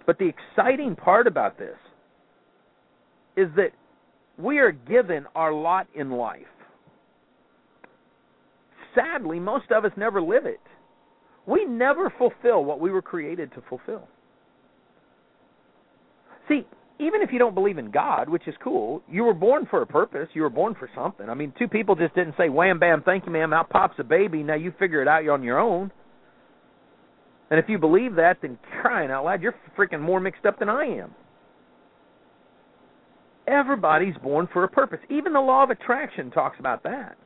But 0.07 0.19
the 0.19 0.29
exciting 0.29 0.97
part 0.97 1.27
about 1.27 1.59
this 1.59 1.77
is 3.37 3.49
that 3.57 3.71
we 4.38 4.59
are 4.59 4.73
given 4.73 5.27
our 5.35 5.53
lot 5.53 5.87
in 5.95 6.11
life. 6.11 6.43
Sadly, 8.95 9.41
most 9.41 9.71
of 9.71 9.85
us 9.85 9.93
never 9.97 10.21
live 10.21 10.45
it. 10.45 10.61
We 11.47 11.65
never 11.65 12.12
fulfill 12.19 12.65
what 12.65 12.81
we 12.81 12.91
were 12.91 13.03
created 13.03 13.53
to 13.55 13.62
fulfill. 13.69 14.07
See, 16.49 16.67
even 16.99 17.23
if 17.23 17.33
you 17.33 17.38
don't 17.38 17.55
believe 17.55 17.79
in 17.79 17.91
God, 17.91 18.29
which 18.29 18.47
is 18.47 18.55
cool, 18.62 19.03
you 19.09 19.25
were 19.25 19.35
born 19.35 19.67
for 19.71 19.83
a 19.83 19.87
purpose. 19.87 20.29
You 20.35 20.43
were 20.43 20.51
born 20.51 20.75
for 20.75 20.91
something. 20.95 21.29
I 21.29 21.35
mean, 21.35 21.53
two 21.59 21.69
people 21.69 21.95
just 21.95 22.15
didn't 22.15 22.35
say, 22.37 22.49
wham, 22.49 22.79
bam, 22.79 23.03
thank 23.03 23.25
you, 23.27 23.33
ma'am, 23.33 23.53
out 23.53 23.71
pops 23.71 23.95
a 23.99 24.05
baby. 24.05 24.43
Now 24.43 24.55
you 24.55 24.73
figure 24.79 25.01
it 25.01 25.09
out 25.09 25.25
you're 25.25 25.33
on 25.33 25.43
your 25.43 25.59
own. 25.59 25.91
And 27.53 27.59
if 27.59 27.69
you 27.69 27.77
believe 27.77 28.15
that, 28.15 28.38
then 28.41 28.59
crying 28.81 29.11
out 29.11 29.27
loud, 29.27 29.43
you're 29.43 29.55
freaking 29.77 30.01
more 30.01 30.21
mixed 30.21 30.47
up 30.47 30.59
than 30.59 30.71
I 30.71 30.87
am. 30.87 31.15
Everybody's 33.47 34.17
born 34.23 34.49
for 34.55 34.65
a 34.65 34.69
purpose. 34.69 35.01
Even 35.11 35.35
the 35.35 35.41
law 35.41 35.62
of 35.62 35.69
attraction 35.69 36.31
talks 36.31 36.59
about 36.59 36.83
that. 36.85 37.19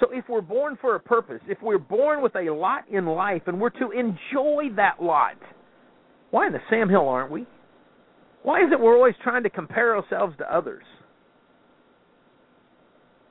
So 0.00 0.06
if 0.10 0.24
we're 0.26 0.40
born 0.40 0.78
for 0.80 0.94
a 0.94 1.00
purpose, 1.00 1.42
if 1.48 1.58
we're 1.60 1.76
born 1.76 2.22
with 2.22 2.34
a 2.34 2.50
lot 2.50 2.88
in 2.90 3.04
life 3.04 3.42
and 3.46 3.60
we're 3.60 3.68
to 3.68 3.90
enjoy 3.90 4.74
that 4.74 5.02
lot, 5.02 5.36
why 6.30 6.46
in 6.46 6.54
the 6.54 6.60
Sam 6.70 6.88
Hill 6.88 7.06
aren't 7.06 7.30
we? 7.30 7.44
Why 8.42 8.64
is 8.64 8.72
it 8.72 8.80
we're 8.80 8.96
always 8.96 9.16
trying 9.22 9.42
to 9.42 9.50
compare 9.50 9.94
ourselves 9.94 10.34
to 10.38 10.50
others? 10.50 10.84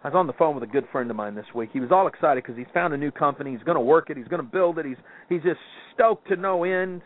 I 0.04 0.08
was 0.08 0.16
on 0.16 0.28
the 0.28 0.34
phone 0.34 0.56
with 0.56 0.64
a 0.64 0.72
good 0.72 0.86
friend 0.92 1.10
of 1.10 1.18
mine 1.18 1.36
this 1.36 1.46
week. 1.54 1.72
He 1.74 1.82
was 1.82 1.92
all 1.92 2.08
excited 2.08 2.44
because 2.44 2.58
he's 2.58 2.72
found 2.74 2.94
a 2.94 2.98
new 2.98 3.12
company. 3.12 3.52
He's 3.52 3.64
going 3.64 3.76
to 3.76 3.82
work 3.82 4.10
it. 4.10 4.16
He's 4.16 4.28
going 4.28 4.42
to 4.42 4.50
build 4.50 4.80
it. 4.80 4.86
He's 4.86 4.98
he's 5.28 5.42
just 5.42 5.60
stoked 5.94 6.30
to 6.30 6.38
no 6.38 6.64
end. 6.64 7.02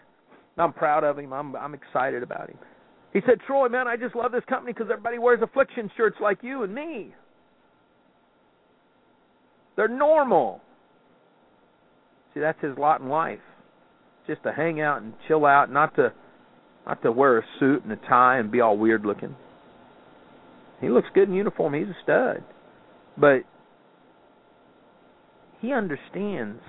I'm 0.58 0.74
proud 0.74 1.04
of 1.04 1.18
him. 1.18 1.34
I'm 1.34 1.56
I'm 1.56 1.74
excited 1.74 2.22
about 2.22 2.50
him. 2.50 2.58
He 3.12 3.22
said, 3.26 3.40
"Troy, 3.48 3.68
man, 3.68 3.88
I 3.88 3.98
just 3.98 4.16
love 4.16 4.32
this 4.32 4.44
company 4.48 4.74
because 4.74 4.90
everybody 4.92 5.18
wears 5.18 5.42
affliction 5.42 5.90
shirts 5.98 6.18
like 6.22 6.40
you 6.44 6.64
and 6.64 6.74
me. 6.74 7.16
They're 9.76 9.88
normal. 9.88 10.62
See, 12.34 12.40
that's 12.40 12.62
his 12.62 12.78
lot 12.78 13.02
in 13.02 13.10
life. 13.10 13.40
Just 14.28 14.44
to 14.44 14.52
hang 14.52 14.82
out 14.82 15.02
and 15.02 15.14
chill 15.28 15.46
out, 15.46 15.72
not 15.72 15.96
to 15.96 16.14
not 16.86 17.02
to 17.02 17.12
wear 17.12 17.40
a 17.40 17.44
suit 17.60 17.84
and 17.84 17.92
a 17.92 17.96
tie 17.96 18.38
and 18.38 18.52
be 18.52 18.62
all 18.62 18.78
weird 18.78 19.04
looking. 19.04 19.36
He 20.80 20.90
looks 20.90 21.08
good 21.16 21.30
in 21.30 21.34
uniform. 21.34 21.74
He's 21.74 21.88
a 21.88 21.98
stud. 22.04 22.44
But 23.18 23.44
he 25.62 25.72
understands 25.72 26.62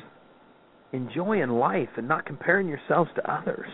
enjoying 0.93 1.51
life 1.51 1.89
and 1.97 2.07
not 2.07 2.27
comparing 2.27 2.69
yourselves 2.69 3.11
to 3.17 3.33
others. 3.33 3.69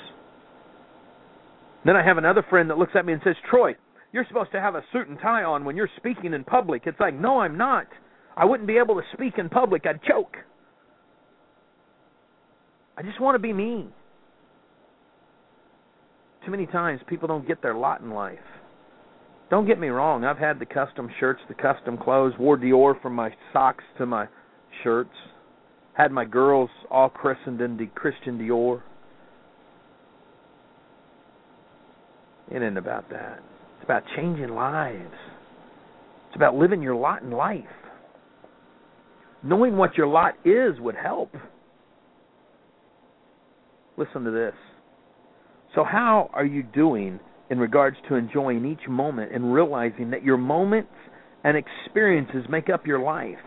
Then 1.84 1.96
I 1.96 2.04
have 2.04 2.18
another 2.18 2.44
friend 2.48 2.70
that 2.70 2.78
looks 2.78 2.92
at 2.94 3.04
me 3.04 3.12
and 3.12 3.22
says, 3.24 3.36
Troy, 3.50 3.74
you're 4.12 4.26
supposed 4.28 4.52
to 4.52 4.60
have 4.60 4.74
a 4.74 4.82
suit 4.92 5.08
and 5.08 5.18
tie 5.20 5.44
on 5.44 5.64
when 5.64 5.76
you're 5.76 5.88
speaking 5.96 6.32
in 6.34 6.44
public. 6.44 6.82
It's 6.86 6.98
like, 7.00 7.14
no, 7.14 7.40
I'm 7.40 7.56
not. 7.56 7.86
I 8.36 8.44
wouldn't 8.44 8.66
be 8.66 8.78
able 8.78 8.94
to 8.96 9.02
speak 9.12 9.34
in 9.38 9.48
public. 9.48 9.84
I'd 9.86 10.02
choke. 10.02 10.36
I 12.96 13.02
just 13.02 13.20
want 13.20 13.34
to 13.34 13.38
be 13.38 13.52
me. 13.52 13.88
Too 16.44 16.50
many 16.50 16.66
times 16.66 17.00
people 17.06 17.28
don't 17.28 17.46
get 17.46 17.62
their 17.62 17.74
lot 17.74 18.00
in 18.00 18.10
life. 18.10 18.38
Don't 19.50 19.66
get 19.66 19.80
me 19.80 19.88
wrong, 19.88 20.24
I've 20.24 20.38
had 20.38 20.60
the 20.60 20.66
custom 20.66 21.10
shirts, 21.18 21.40
the 21.48 21.54
custom 21.54 21.98
clothes, 21.98 22.34
wore 22.38 22.56
Dior 22.56 23.00
from 23.02 23.14
my 23.14 23.30
socks 23.52 23.82
to 23.98 24.06
my 24.06 24.28
shirts. 24.84 25.10
Had 25.94 26.12
my 26.12 26.24
girls 26.24 26.70
all 26.88 27.08
christened 27.08 27.60
in 27.60 27.76
the 27.76 27.86
Christian 27.86 28.38
Dior. 28.38 28.80
It 32.50 32.62
ain't 32.62 32.78
about 32.78 33.10
that. 33.10 33.40
It's 33.76 33.84
about 33.84 34.04
changing 34.16 34.50
lives. 34.50 35.14
It's 36.28 36.36
about 36.36 36.54
living 36.54 36.80
your 36.80 36.94
lot 36.94 37.22
in 37.22 37.32
life. 37.32 37.64
Knowing 39.42 39.76
what 39.76 39.96
your 39.96 40.06
lot 40.06 40.34
is 40.44 40.78
would 40.78 40.94
help. 40.94 41.34
Listen 43.96 44.22
to 44.24 44.30
this. 44.30 44.54
So, 45.74 45.82
how 45.82 46.30
are 46.32 46.44
you 46.44 46.62
doing 46.62 47.18
in 47.50 47.58
regards 47.58 47.96
to 48.08 48.14
enjoying 48.14 48.64
each 48.64 48.88
moment 48.88 49.32
and 49.34 49.52
realizing 49.52 50.10
that 50.10 50.24
your 50.24 50.36
moments 50.36 50.92
and 51.44 51.56
experiences 51.56 52.44
make 52.48 52.70
up 52.70 52.86
your 52.86 53.00
life? 53.00 53.38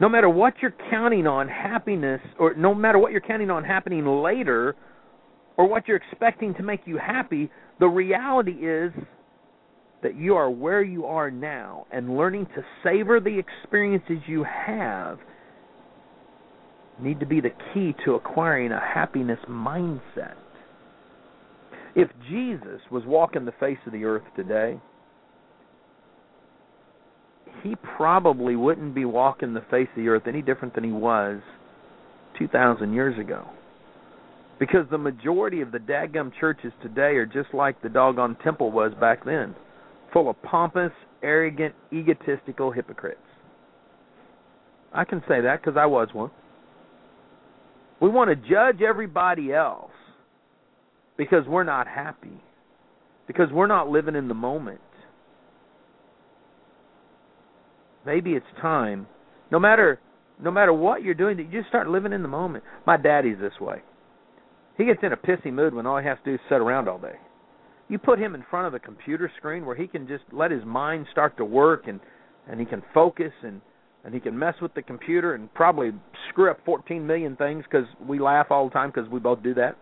No 0.00 0.08
matter 0.08 0.28
what 0.28 0.54
you're 0.60 0.74
counting 0.90 1.26
on 1.26 1.48
happiness, 1.48 2.20
or 2.38 2.54
no 2.54 2.74
matter 2.74 2.98
what 2.98 3.12
you're 3.12 3.20
counting 3.20 3.50
on 3.50 3.64
happening 3.64 4.06
later, 4.06 4.76
or 5.56 5.68
what 5.68 5.88
you're 5.88 5.96
expecting 5.96 6.54
to 6.54 6.62
make 6.62 6.80
you 6.84 6.98
happy, 6.98 7.50
the 7.80 7.88
reality 7.88 8.52
is 8.52 8.92
that 10.02 10.16
you 10.16 10.36
are 10.36 10.50
where 10.50 10.82
you 10.82 11.06
are 11.06 11.30
now 11.30 11.86
and 11.90 12.16
learning 12.16 12.46
to 12.54 12.62
savor 12.84 13.18
the 13.18 13.38
experiences 13.38 14.18
you 14.26 14.44
have 14.44 15.18
need 17.00 17.20
to 17.20 17.26
be 17.26 17.40
the 17.40 17.50
key 17.72 17.94
to 18.04 18.14
acquiring 18.14 18.72
a 18.72 18.80
happiness 18.80 19.38
mindset. 19.48 20.34
If 21.94 22.08
Jesus 22.28 22.80
was 22.90 23.02
walking 23.06 23.44
the 23.44 23.52
face 23.52 23.78
of 23.86 23.92
the 23.92 24.04
earth 24.04 24.24
today, 24.36 24.80
he 27.62 27.74
probably 27.96 28.56
wouldn't 28.56 28.94
be 28.94 29.04
walking 29.04 29.54
the 29.54 29.64
face 29.70 29.88
of 29.90 29.96
the 29.96 30.08
earth 30.08 30.22
any 30.26 30.42
different 30.42 30.74
than 30.74 30.84
he 30.84 30.92
was 30.92 31.40
2,000 32.38 32.92
years 32.92 33.18
ago. 33.18 33.48
Because 34.60 34.86
the 34.90 34.98
majority 34.98 35.60
of 35.60 35.72
the 35.72 35.78
daggum 35.78 36.32
churches 36.38 36.72
today 36.82 37.16
are 37.16 37.26
just 37.26 37.52
like 37.54 37.80
the 37.82 37.88
doggone 37.88 38.36
temple 38.42 38.70
was 38.70 38.92
back 39.00 39.24
then 39.24 39.54
full 40.12 40.30
of 40.30 40.42
pompous, 40.42 40.92
arrogant, 41.22 41.74
egotistical 41.92 42.70
hypocrites. 42.70 43.20
I 44.92 45.04
can 45.04 45.22
say 45.28 45.42
that 45.42 45.60
because 45.62 45.76
I 45.76 45.86
was 45.86 46.08
one. 46.12 46.30
We 48.00 48.08
want 48.08 48.30
to 48.30 48.48
judge 48.48 48.80
everybody 48.80 49.52
else 49.52 49.90
because 51.18 51.46
we're 51.46 51.64
not 51.64 51.86
happy, 51.86 52.40
because 53.26 53.48
we're 53.52 53.66
not 53.66 53.88
living 53.88 54.14
in 54.14 54.28
the 54.28 54.34
moment. 54.34 54.80
Maybe 58.06 58.30
it's 58.30 58.46
time, 58.62 59.06
no 59.50 59.58
matter 59.58 60.00
no 60.40 60.52
matter 60.52 60.72
what 60.72 61.02
you're 61.02 61.14
doing, 61.14 61.36
that 61.36 61.44
you 61.44 61.58
just 61.58 61.68
start 61.68 61.88
living 61.88 62.12
in 62.12 62.22
the 62.22 62.28
moment. 62.28 62.62
My 62.86 62.96
daddy's 62.96 63.38
this 63.40 63.58
way. 63.60 63.82
He 64.76 64.84
gets 64.84 65.00
in 65.02 65.12
a 65.12 65.16
pissy 65.16 65.52
mood 65.52 65.74
when 65.74 65.84
all 65.84 65.98
he 65.98 66.06
has 66.06 66.16
to 66.24 66.30
do 66.30 66.34
is 66.34 66.40
sit 66.48 66.60
around 66.60 66.88
all 66.88 66.98
day. 66.98 67.16
You 67.88 67.98
put 67.98 68.20
him 68.20 68.36
in 68.36 68.44
front 68.48 68.68
of 68.68 68.74
a 68.74 68.78
computer 68.78 69.30
screen 69.36 69.66
where 69.66 69.74
he 69.74 69.88
can 69.88 70.06
just 70.06 70.22
let 70.32 70.52
his 70.52 70.64
mind 70.64 71.06
start 71.10 71.36
to 71.38 71.44
work 71.44 71.88
and 71.88 72.00
and 72.48 72.60
he 72.60 72.66
can 72.66 72.82
focus 72.94 73.32
and 73.42 73.60
and 74.04 74.14
he 74.14 74.20
can 74.20 74.38
mess 74.38 74.54
with 74.62 74.72
the 74.74 74.82
computer 74.82 75.34
and 75.34 75.52
probably 75.54 75.90
screw 76.30 76.50
up 76.50 76.60
14 76.64 77.04
million 77.04 77.34
things 77.34 77.64
because 77.64 77.86
we 78.06 78.20
laugh 78.20 78.46
all 78.50 78.68
the 78.68 78.72
time 78.72 78.92
because 78.94 79.10
we 79.10 79.18
both 79.18 79.42
do 79.42 79.54
that. 79.54 79.76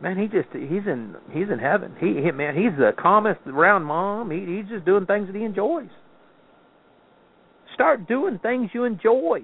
Man, 0.00 0.16
he 0.16 0.26
just 0.26 0.48
he's 0.52 0.86
in 0.86 1.16
he's 1.32 1.48
in 1.52 1.58
heaven. 1.58 1.94
He, 1.98 2.20
he 2.22 2.30
man, 2.30 2.54
he's 2.54 2.76
the 2.78 2.92
calmest 2.98 3.40
around 3.46 3.82
mom. 3.82 4.30
He 4.30 4.38
he's 4.56 4.68
just 4.68 4.84
doing 4.84 5.06
things 5.06 5.26
that 5.26 5.34
he 5.34 5.44
enjoys. 5.44 5.88
Start 7.74 8.06
doing 8.06 8.38
things 8.38 8.70
you 8.72 8.84
enjoy. 8.84 9.42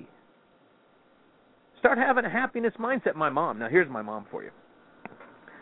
Start 1.81 1.99
having 1.99 2.25
a 2.25 2.31
happiness 2.31 2.73
mindset. 2.79 3.17
My 3.17 3.31
mom. 3.31 3.59
Now 3.59 3.69
here's 3.69 3.91
my 3.91 4.03
mom 4.03 4.27
for 4.31 4.45
you. 4.45 4.51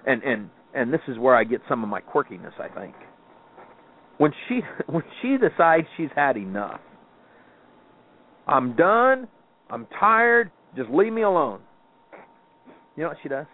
And 0.06 0.22
and 0.22 0.50
and 0.74 0.92
this 0.92 1.00
is 1.08 1.18
where 1.18 1.34
I 1.34 1.44
get 1.44 1.60
some 1.68 1.82
of 1.82 1.88
my 1.88 2.00
quirkiness, 2.00 2.58
I 2.60 2.68
think. 2.78 2.94
When 4.18 4.32
she 4.48 4.60
when 4.86 5.04
she 5.22 5.38
decides 5.38 5.86
she's 5.96 6.10
had 6.14 6.36
enough, 6.36 6.80
I'm 8.46 8.76
done, 8.76 9.26
I'm 9.70 9.86
tired, 9.98 10.50
just 10.76 10.90
leave 10.90 11.14
me 11.14 11.22
alone. 11.22 11.60
You 12.94 13.04
know 13.04 13.08
what 13.08 13.18
she 13.22 13.30
does? 13.30 13.46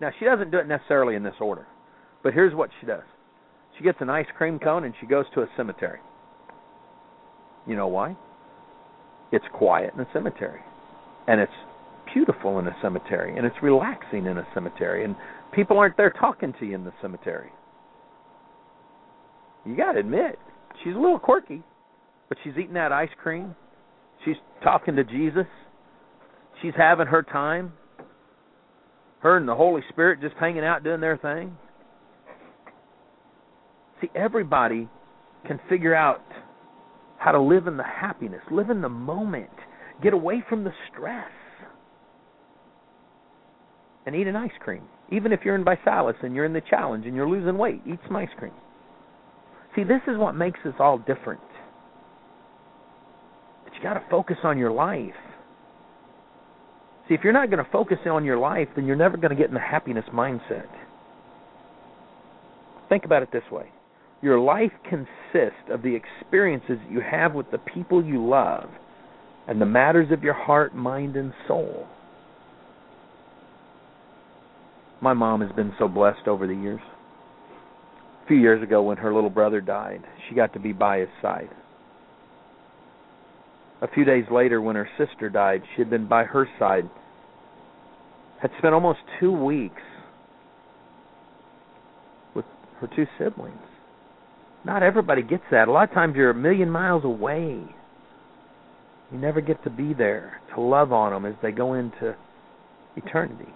Now 0.00 0.10
she 0.18 0.24
doesn't 0.24 0.50
do 0.50 0.58
it 0.58 0.68
necessarily 0.68 1.16
in 1.16 1.22
this 1.22 1.34
order, 1.40 1.66
but 2.22 2.32
here's 2.32 2.54
what 2.54 2.70
she 2.80 2.86
does. 2.86 3.02
She 3.76 3.84
gets 3.84 3.98
an 4.00 4.10
ice 4.10 4.26
cream 4.36 4.58
cone 4.58 4.84
and 4.84 4.94
she 5.00 5.06
goes 5.06 5.26
to 5.34 5.42
a 5.42 5.46
cemetery. 5.56 6.00
You 7.66 7.76
know 7.76 7.88
why? 7.88 8.16
It's 9.30 9.44
quiet 9.52 9.94
in 9.94 10.00
a 10.00 10.08
cemetery. 10.12 10.60
And 11.26 11.40
it's 11.40 11.52
beautiful 12.12 12.58
in 12.58 12.66
a 12.66 12.76
cemetery 12.82 13.36
and 13.36 13.46
it's 13.46 13.56
relaxing 13.62 14.26
in 14.26 14.38
a 14.38 14.46
cemetery 14.54 15.04
and 15.04 15.14
people 15.52 15.78
aren't 15.78 15.96
there 15.96 16.10
talking 16.10 16.54
to 16.58 16.66
you 16.66 16.74
in 16.74 16.84
the 16.84 16.92
cemetery. 17.02 17.50
You 19.66 19.76
got 19.76 19.92
to 19.92 20.00
admit, 20.00 20.38
she's 20.82 20.94
a 20.94 20.98
little 20.98 21.18
quirky, 21.18 21.62
but 22.28 22.38
she's 22.42 22.54
eating 22.58 22.74
that 22.74 22.92
ice 22.92 23.10
cream. 23.22 23.54
She's 24.24 24.36
talking 24.62 24.96
to 24.96 25.04
Jesus. 25.04 25.46
She's 26.62 26.72
having 26.76 27.06
her 27.06 27.22
time. 27.22 27.72
Her 29.20 29.36
and 29.36 29.48
the 29.48 29.54
Holy 29.54 29.82
Spirit 29.88 30.20
just 30.20 30.34
hanging 30.38 30.64
out 30.64 30.84
doing 30.84 31.00
their 31.00 31.16
thing. 31.16 31.56
See, 34.00 34.10
everybody 34.14 34.88
can 35.46 35.58
figure 35.68 35.94
out 35.94 36.22
how 37.18 37.32
to 37.32 37.40
live 37.40 37.66
in 37.66 37.76
the 37.76 37.84
happiness, 37.84 38.42
live 38.50 38.70
in 38.70 38.80
the 38.80 38.88
moment, 38.88 39.50
get 40.02 40.12
away 40.12 40.44
from 40.48 40.62
the 40.62 40.72
stress, 40.90 41.30
and 44.06 44.14
eat 44.14 44.28
an 44.28 44.36
ice 44.36 44.52
cream. 44.60 44.82
Even 45.10 45.32
if 45.32 45.40
you're 45.44 45.56
in 45.56 45.64
ViSalus 45.64 46.14
and 46.22 46.34
you're 46.34 46.44
in 46.44 46.52
the 46.52 46.62
challenge 46.70 47.06
and 47.06 47.16
you're 47.16 47.28
losing 47.28 47.58
weight, 47.58 47.80
eat 47.86 47.98
some 48.06 48.16
ice 48.16 48.28
cream. 48.38 48.52
See, 49.74 49.82
this 49.82 50.00
is 50.06 50.16
what 50.16 50.34
makes 50.34 50.60
us 50.64 50.74
all 50.78 50.98
different. 50.98 51.40
But 53.64 53.74
you 53.74 53.82
got 53.82 53.94
to 53.94 54.04
focus 54.10 54.36
on 54.44 54.58
your 54.58 54.70
life. 54.70 55.12
See, 57.08 57.14
if 57.14 57.20
you're 57.24 57.32
not 57.32 57.50
going 57.50 57.64
to 57.64 57.70
focus 57.70 57.98
on 58.06 58.24
your 58.24 58.36
life, 58.36 58.68
then 58.76 58.86
you're 58.86 58.96
never 58.96 59.16
going 59.16 59.30
to 59.30 59.36
get 59.36 59.48
in 59.48 59.54
the 59.54 59.60
happiness 59.60 60.04
mindset. 60.12 60.68
Think 62.88 63.04
about 63.04 63.22
it 63.22 63.30
this 63.32 63.44
way 63.50 63.70
your 64.20 64.40
life 64.40 64.72
consists 64.82 65.70
of 65.70 65.82
the 65.82 65.94
experiences 65.94 66.78
you 66.90 67.00
have 67.00 67.34
with 67.34 67.48
the 67.52 67.58
people 67.58 68.04
you 68.04 68.26
love 68.26 68.68
and 69.46 69.60
the 69.60 69.66
matters 69.66 70.10
of 70.10 70.24
your 70.24 70.34
heart, 70.34 70.74
mind, 70.74 71.16
and 71.16 71.32
soul. 71.46 71.86
My 75.00 75.12
mom 75.12 75.40
has 75.40 75.52
been 75.52 75.72
so 75.78 75.86
blessed 75.86 76.26
over 76.26 76.48
the 76.48 76.54
years. 76.54 76.80
A 78.24 78.26
few 78.26 78.36
years 78.36 78.62
ago, 78.62 78.82
when 78.82 78.96
her 78.96 79.14
little 79.14 79.30
brother 79.30 79.60
died, 79.60 80.02
she 80.28 80.34
got 80.34 80.52
to 80.54 80.58
be 80.58 80.72
by 80.72 80.98
his 80.98 81.08
side. 81.22 81.48
A 83.80 83.88
few 83.88 84.04
days 84.04 84.24
later, 84.30 84.60
when 84.60 84.76
her 84.76 84.88
sister 84.98 85.30
died, 85.30 85.62
she 85.74 85.82
had 85.82 85.90
been 85.90 86.08
by 86.08 86.24
her 86.24 86.48
side. 86.58 86.88
Had 88.40 88.50
spent 88.58 88.74
almost 88.74 88.98
two 89.20 89.32
weeks 89.32 89.82
with 92.34 92.44
her 92.80 92.88
two 92.94 93.06
siblings. 93.18 93.56
Not 94.64 94.82
everybody 94.82 95.22
gets 95.22 95.44
that. 95.50 95.68
A 95.68 95.72
lot 95.72 95.88
of 95.88 95.94
times 95.94 96.16
you're 96.16 96.30
a 96.30 96.34
million 96.34 96.70
miles 96.70 97.04
away. 97.04 97.62
You 99.12 99.18
never 99.18 99.40
get 99.40 99.62
to 99.64 99.70
be 99.70 99.94
there 99.94 100.40
to 100.54 100.60
love 100.60 100.92
on 100.92 101.12
them 101.12 101.24
as 101.24 101.38
they 101.40 101.52
go 101.52 101.74
into 101.74 102.16
eternity. 102.96 103.52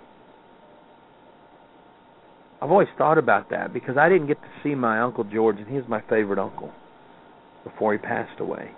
I've 2.61 2.71
always 2.71 2.89
thought 2.97 3.19
about 3.19 3.51
that 3.51 3.73
because 3.73 3.97
I 3.97 4.09
didn't 4.09 4.29
get 4.29 4.41
to 4.41 4.49
see 4.63 4.77
my 4.77 5.01
Uncle 5.01 5.25
George, 5.25 5.59
and 5.59 5.67
he 5.67 5.75
was 5.75 5.85
my 5.89 6.01
favorite 6.09 6.39
uncle 6.39 6.71
before 7.65 7.93
he 7.93 7.99
passed 7.99 8.39
away. 8.39 8.71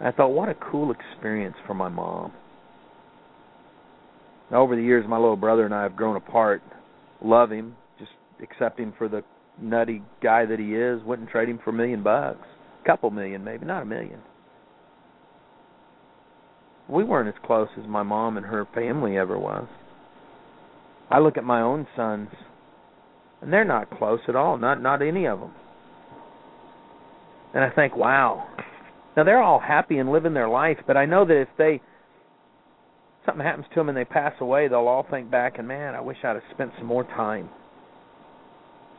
I 0.00 0.10
thought, 0.10 0.28
what 0.28 0.48
a 0.48 0.54
cool 0.54 0.92
experience 0.92 1.56
for 1.66 1.74
my 1.74 1.88
mom. 1.88 2.32
Now, 4.50 4.62
over 4.62 4.76
the 4.76 4.82
years, 4.82 5.04
my 5.08 5.16
little 5.16 5.36
brother 5.36 5.64
and 5.64 5.74
I 5.74 5.82
have 5.82 5.96
grown 5.96 6.16
apart. 6.16 6.62
Love 7.22 7.50
him, 7.50 7.74
just 7.98 8.12
accept 8.42 8.78
him 8.78 8.92
for 8.96 9.08
the 9.08 9.22
nutty 9.60 10.02
guy 10.22 10.44
that 10.46 10.58
he 10.58 10.74
is. 10.74 11.02
Wouldn't 11.04 11.30
trade 11.30 11.48
him 11.48 11.58
for 11.64 11.70
a 11.70 11.72
million 11.72 12.02
bucks, 12.02 12.46
a 12.82 12.86
couple 12.86 13.10
million 13.10 13.42
maybe, 13.42 13.64
not 13.64 13.82
a 13.82 13.86
million. 13.86 14.20
We 16.88 17.02
weren't 17.02 17.28
as 17.28 17.42
close 17.44 17.68
as 17.80 17.88
my 17.88 18.02
mom 18.02 18.36
and 18.36 18.46
her 18.46 18.66
family 18.74 19.16
ever 19.16 19.38
was. 19.38 19.66
I 21.10 21.18
look 21.18 21.36
at 21.36 21.44
my 21.44 21.60
own 21.60 21.86
sons, 21.96 22.28
and 23.40 23.52
they're 23.52 23.64
not 23.64 23.90
close 23.90 24.20
at 24.28 24.36
all. 24.36 24.58
Not 24.58 24.82
not 24.82 25.02
any 25.02 25.26
of 25.26 25.40
them. 25.40 25.52
And 27.54 27.64
I 27.64 27.70
think, 27.70 27.96
wow. 27.96 28.46
Now 29.16 29.24
they're 29.24 29.42
all 29.42 29.60
happy 29.60 29.98
and 29.98 30.12
living 30.12 30.34
their 30.34 30.48
life, 30.48 30.78
but 30.86 30.96
I 30.96 31.06
know 31.06 31.24
that 31.24 31.40
if 31.40 31.48
they 31.56 31.80
something 33.24 33.44
happens 33.44 33.66
to 33.70 33.80
them 33.80 33.88
and 33.88 33.98
they 33.98 34.04
pass 34.04 34.34
away, 34.40 34.68
they'll 34.68 34.86
all 34.86 35.06
think 35.10 35.30
back 35.30 35.58
and 35.58 35.66
man, 35.66 35.94
I 35.94 36.00
wish 36.00 36.18
I'd 36.22 36.36
have 36.36 36.42
spent 36.52 36.72
some 36.78 36.86
more 36.86 37.04
time. 37.04 37.48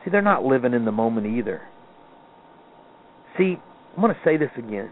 See, 0.03 0.12
they're 0.12 0.21
not 0.21 0.43
living 0.43 0.73
in 0.73 0.86
the 0.86 0.91
moment 0.91 1.27
either. 1.27 1.62
See, 3.38 3.56
I'm 3.95 4.01
going 4.01 4.13
to 4.13 4.19
say 4.25 4.38
this 4.38 4.51
again. 4.58 4.91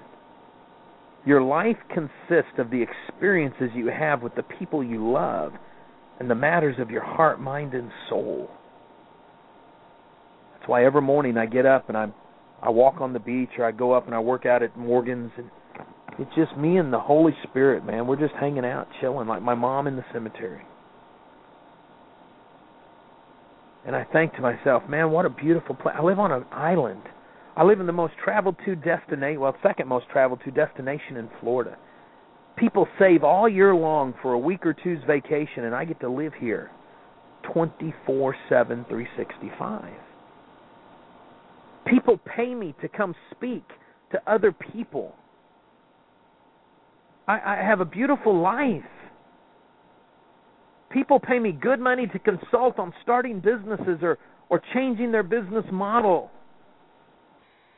Your 1.25 1.41
life 1.41 1.77
consists 1.89 2.59
of 2.59 2.69
the 2.69 2.83
experiences 2.83 3.69
you 3.73 3.88
have 3.88 4.21
with 4.21 4.35
the 4.35 4.43
people 4.43 4.83
you 4.83 5.11
love 5.11 5.53
and 6.19 6.29
the 6.29 6.35
matters 6.35 6.75
of 6.79 6.91
your 6.91 7.03
heart, 7.03 7.41
mind, 7.41 7.73
and 7.73 7.89
soul. 8.09 8.49
That's 10.53 10.69
why 10.69 10.85
every 10.85 11.01
morning 11.01 11.38
I 11.38 11.45
get 11.45 11.65
up 11.65 11.89
and 11.89 11.97
I 11.97 12.07
I 12.65 12.69
walk 12.69 12.99
on 12.99 13.13
the 13.13 13.19
beach 13.19 13.49
or 13.60 13.65
I 13.65 13.71
go 13.71 13.91
up 13.91 14.08
and 14.08 14.15
I 14.15 14.19
work 14.19 14.45
out 14.45 14.63
at 14.63 14.75
Morgan's 14.75 15.32
and 15.38 15.49
it's 16.17 16.32
just 16.36 16.58
me 16.58 16.78
and 16.78 16.91
the 16.91 16.99
Holy 16.99 17.34
Spirit, 17.43 17.86
man. 17.86 18.08
We're 18.08 18.15
just 18.15 18.34
hanging 18.39 18.65
out, 18.65 18.88
chilling 19.01 19.28
like 19.28 19.41
my 19.41 19.54
mom 19.54 19.86
in 19.86 19.95
the 19.95 20.06
cemetery. 20.13 20.62
And 23.86 23.95
I 23.95 24.04
think 24.06 24.34
to 24.36 24.41
myself, 24.41 24.84
man, 24.89 25.12
what 25.12 25.25
a 25.25 25.30
beautiful 25.30 25.75
place. 25.75 25.95
I 25.97 26.01
live 26.01 26.17
on 26.17 26.32
an 26.32 26.45
island. 26.51 27.04
I 27.56 27.63
live 27.63 27.80
in 27.80 27.86
the 27.86 27.93
most 27.93 28.13
traveled 28.23 28.56
to 28.65 28.75
destination, 28.75 29.39
well, 29.41 29.56
second 29.62 29.88
most 29.88 30.08
traveled 30.12 30.39
to 30.45 30.51
destination 30.51 31.17
in 31.17 31.30
Florida. 31.41 31.78
People 32.58 32.88
save 32.97 33.23
all 33.23 33.47
year 33.47 33.75
long 33.75 34.13
for 34.21 34.34
a 34.34 34.39
week 34.39 34.65
or 34.65 34.73
two's 34.73 35.04
vacation, 35.06 35.65
and 35.65 35.75
I 35.75 35.86
get 35.86 35.99
to 35.99 36.10
live 36.10 36.34
here 36.39 36.71
24 37.54 38.36
7, 38.49 38.86
365. 38.89 40.05
People 41.86 42.19
pay 42.36 42.54
me 42.54 42.74
to 42.82 42.88
come 42.88 43.15
speak 43.32 43.63
to 44.12 44.21
other 44.32 44.52
people. 44.52 45.15
I, 47.28 47.34
I 47.34 47.56
have 47.63 47.80
a 47.80 47.86
beautiful 47.86 48.39
life. 48.39 48.84
People 50.89 51.19
pay 51.19 51.39
me 51.39 51.52
good 51.52 51.80
money 51.80 52.08
to 52.08 52.19
consult 52.19 52.80
on 52.80 52.93
starting 53.02 53.39
businesses 53.39 54.00
or, 54.02 54.17
or 54.50 54.62
changing 54.74 55.12
their 55.12 55.24
business 55.24 55.65
model. 55.71 56.32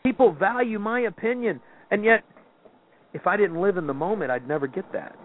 People 0.03 0.31
value 0.33 0.79
my 0.79 1.01
opinion, 1.01 1.59
and 1.91 2.05
yet 2.05 2.23
if 3.13 3.25
I 3.25 3.35
didn't 3.35 3.59
live 3.59 3.77
in 3.77 3.87
the 3.87 3.93
moment, 3.93 4.31
I'd 4.31 4.47
never 4.47 4.67
get 4.67 4.91
that. 4.93 5.17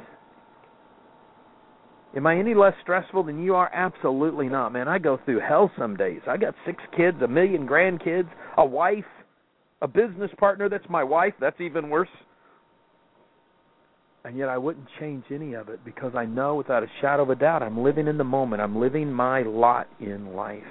Am 2.15 2.27
I 2.27 2.39
any 2.39 2.55
less 2.55 2.75
stressful 2.83 3.25
than 3.25 3.43
you 3.43 3.55
are? 3.55 3.71
Absolutely 3.73 4.49
not, 4.49 4.73
man. 4.73 4.87
I 4.87 4.99
go 4.99 5.19
through 5.25 5.41
hell 5.41 5.71
some 5.79 5.97
days. 5.97 6.21
I 6.29 6.37
got 6.37 6.55
six 6.67 6.83
kids, 6.95 7.17
a 7.23 7.29
million 7.29 7.67
grandkids, 7.67 8.29
a 8.59 8.65
wife, 8.65 9.05
a 9.81 9.89
business 9.89 10.31
partner 10.39 10.69
that's 10.69 10.89
my 10.91 11.03
wife. 11.03 11.33
That's 11.41 11.61
even 11.61 11.89
worse. 11.89 12.09
And 14.25 14.37
yet 14.37 14.49
I 14.49 14.59
wouldn't 14.59 14.87
change 15.01 15.25
any 15.33 15.55
of 15.55 15.69
it 15.69 15.85
because 15.85 16.13
I 16.15 16.27
know 16.27 16.55
without 16.55 16.83
a 16.83 16.87
shadow 17.01 17.23
of 17.23 17.31
a 17.31 17.35
doubt 17.35 17.63
I'm 17.63 17.83
living 17.83 18.07
in 18.07 18.19
the 18.19 18.25
moment. 18.25 18.61
I'm 18.63 18.79
living 18.79 19.11
my 19.11 19.43
lot 19.43 19.89
in 19.99 20.35
life. 20.35 20.63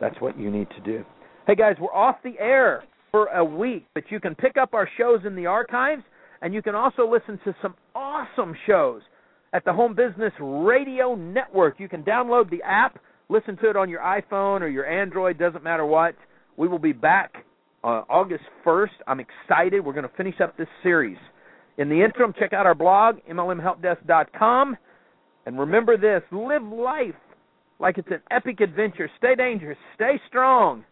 That's 0.00 0.20
what 0.20 0.38
you 0.38 0.50
need 0.50 0.68
to 0.70 0.80
do. 0.80 1.04
Hey 1.46 1.54
guys, 1.54 1.76
we're 1.80 1.94
off 1.94 2.16
the 2.22 2.38
air 2.38 2.84
for 3.10 3.26
a 3.28 3.44
week, 3.44 3.86
but 3.94 4.04
you 4.10 4.20
can 4.20 4.34
pick 4.34 4.56
up 4.58 4.74
our 4.74 4.88
shows 4.98 5.20
in 5.26 5.34
the 5.34 5.46
archives, 5.46 6.02
and 6.42 6.52
you 6.52 6.62
can 6.62 6.74
also 6.74 7.10
listen 7.10 7.40
to 7.44 7.56
some 7.62 7.74
awesome 7.94 8.54
shows 8.66 9.00
at 9.52 9.64
the 9.64 9.72
Home 9.72 9.94
Business 9.94 10.32
Radio 10.40 11.14
Network. 11.14 11.80
You 11.80 11.88
can 11.88 12.02
download 12.02 12.50
the 12.50 12.62
app, 12.62 12.98
listen 13.28 13.56
to 13.58 13.70
it 13.70 13.76
on 13.76 13.88
your 13.88 14.00
iPhone 14.00 14.60
or 14.60 14.68
your 14.68 14.86
Android, 14.86 15.38
doesn't 15.38 15.64
matter 15.64 15.86
what. 15.86 16.14
We 16.56 16.68
will 16.68 16.78
be 16.78 16.92
back 16.92 17.44
uh, 17.84 18.02
August 18.08 18.44
1st. 18.64 18.88
I'm 19.06 19.20
excited. 19.20 19.84
We're 19.84 19.92
going 19.92 20.08
to 20.08 20.16
finish 20.16 20.40
up 20.42 20.56
this 20.56 20.68
series. 20.82 21.18
In 21.78 21.88
the 21.88 22.02
interim, 22.02 22.34
check 22.38 22.52
out 22.52 22.66
our 22.66 22.74
blog, 22.74 23.16
MLMHelpDesk.com. 23.30 24.76
And 25.46 25.58
remember 25.58 25.96
this 25.96 26.22
live 26.32 26.64
life 26.64 27.14
like 27.78 27.96
it's 27.98 28.08
an 28.10 28.20
epic 28.30 28.60
adventure. 28.60 29.08
Stay 29.18 29.34
dangerous, 29.34 29.78
stay 29.94 30.20
strong. 30.28 30.84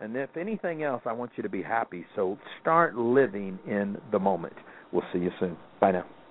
And 0.00 0.16
if 0.16 0.36
anything 0.36 0.82
else, 0.82 1.02
I 1.06 1.12
want 1.12 1.30
you 1.36 1.44
to 1.44 1.48
be 1.48 1.62
happy. 1.62 2.04
So 2.16 2.36
start 2.60 2.96
living 2.96 3.58
in 3.68 3.98
the 4.10 4.18
moment. 4.18 4.54
We'll 4.90 5.04
see 5.12 5.20
you 5.20 5.30
soon. 5.38 5.56
Bye 5.80 5.92
now. 5.92 6.21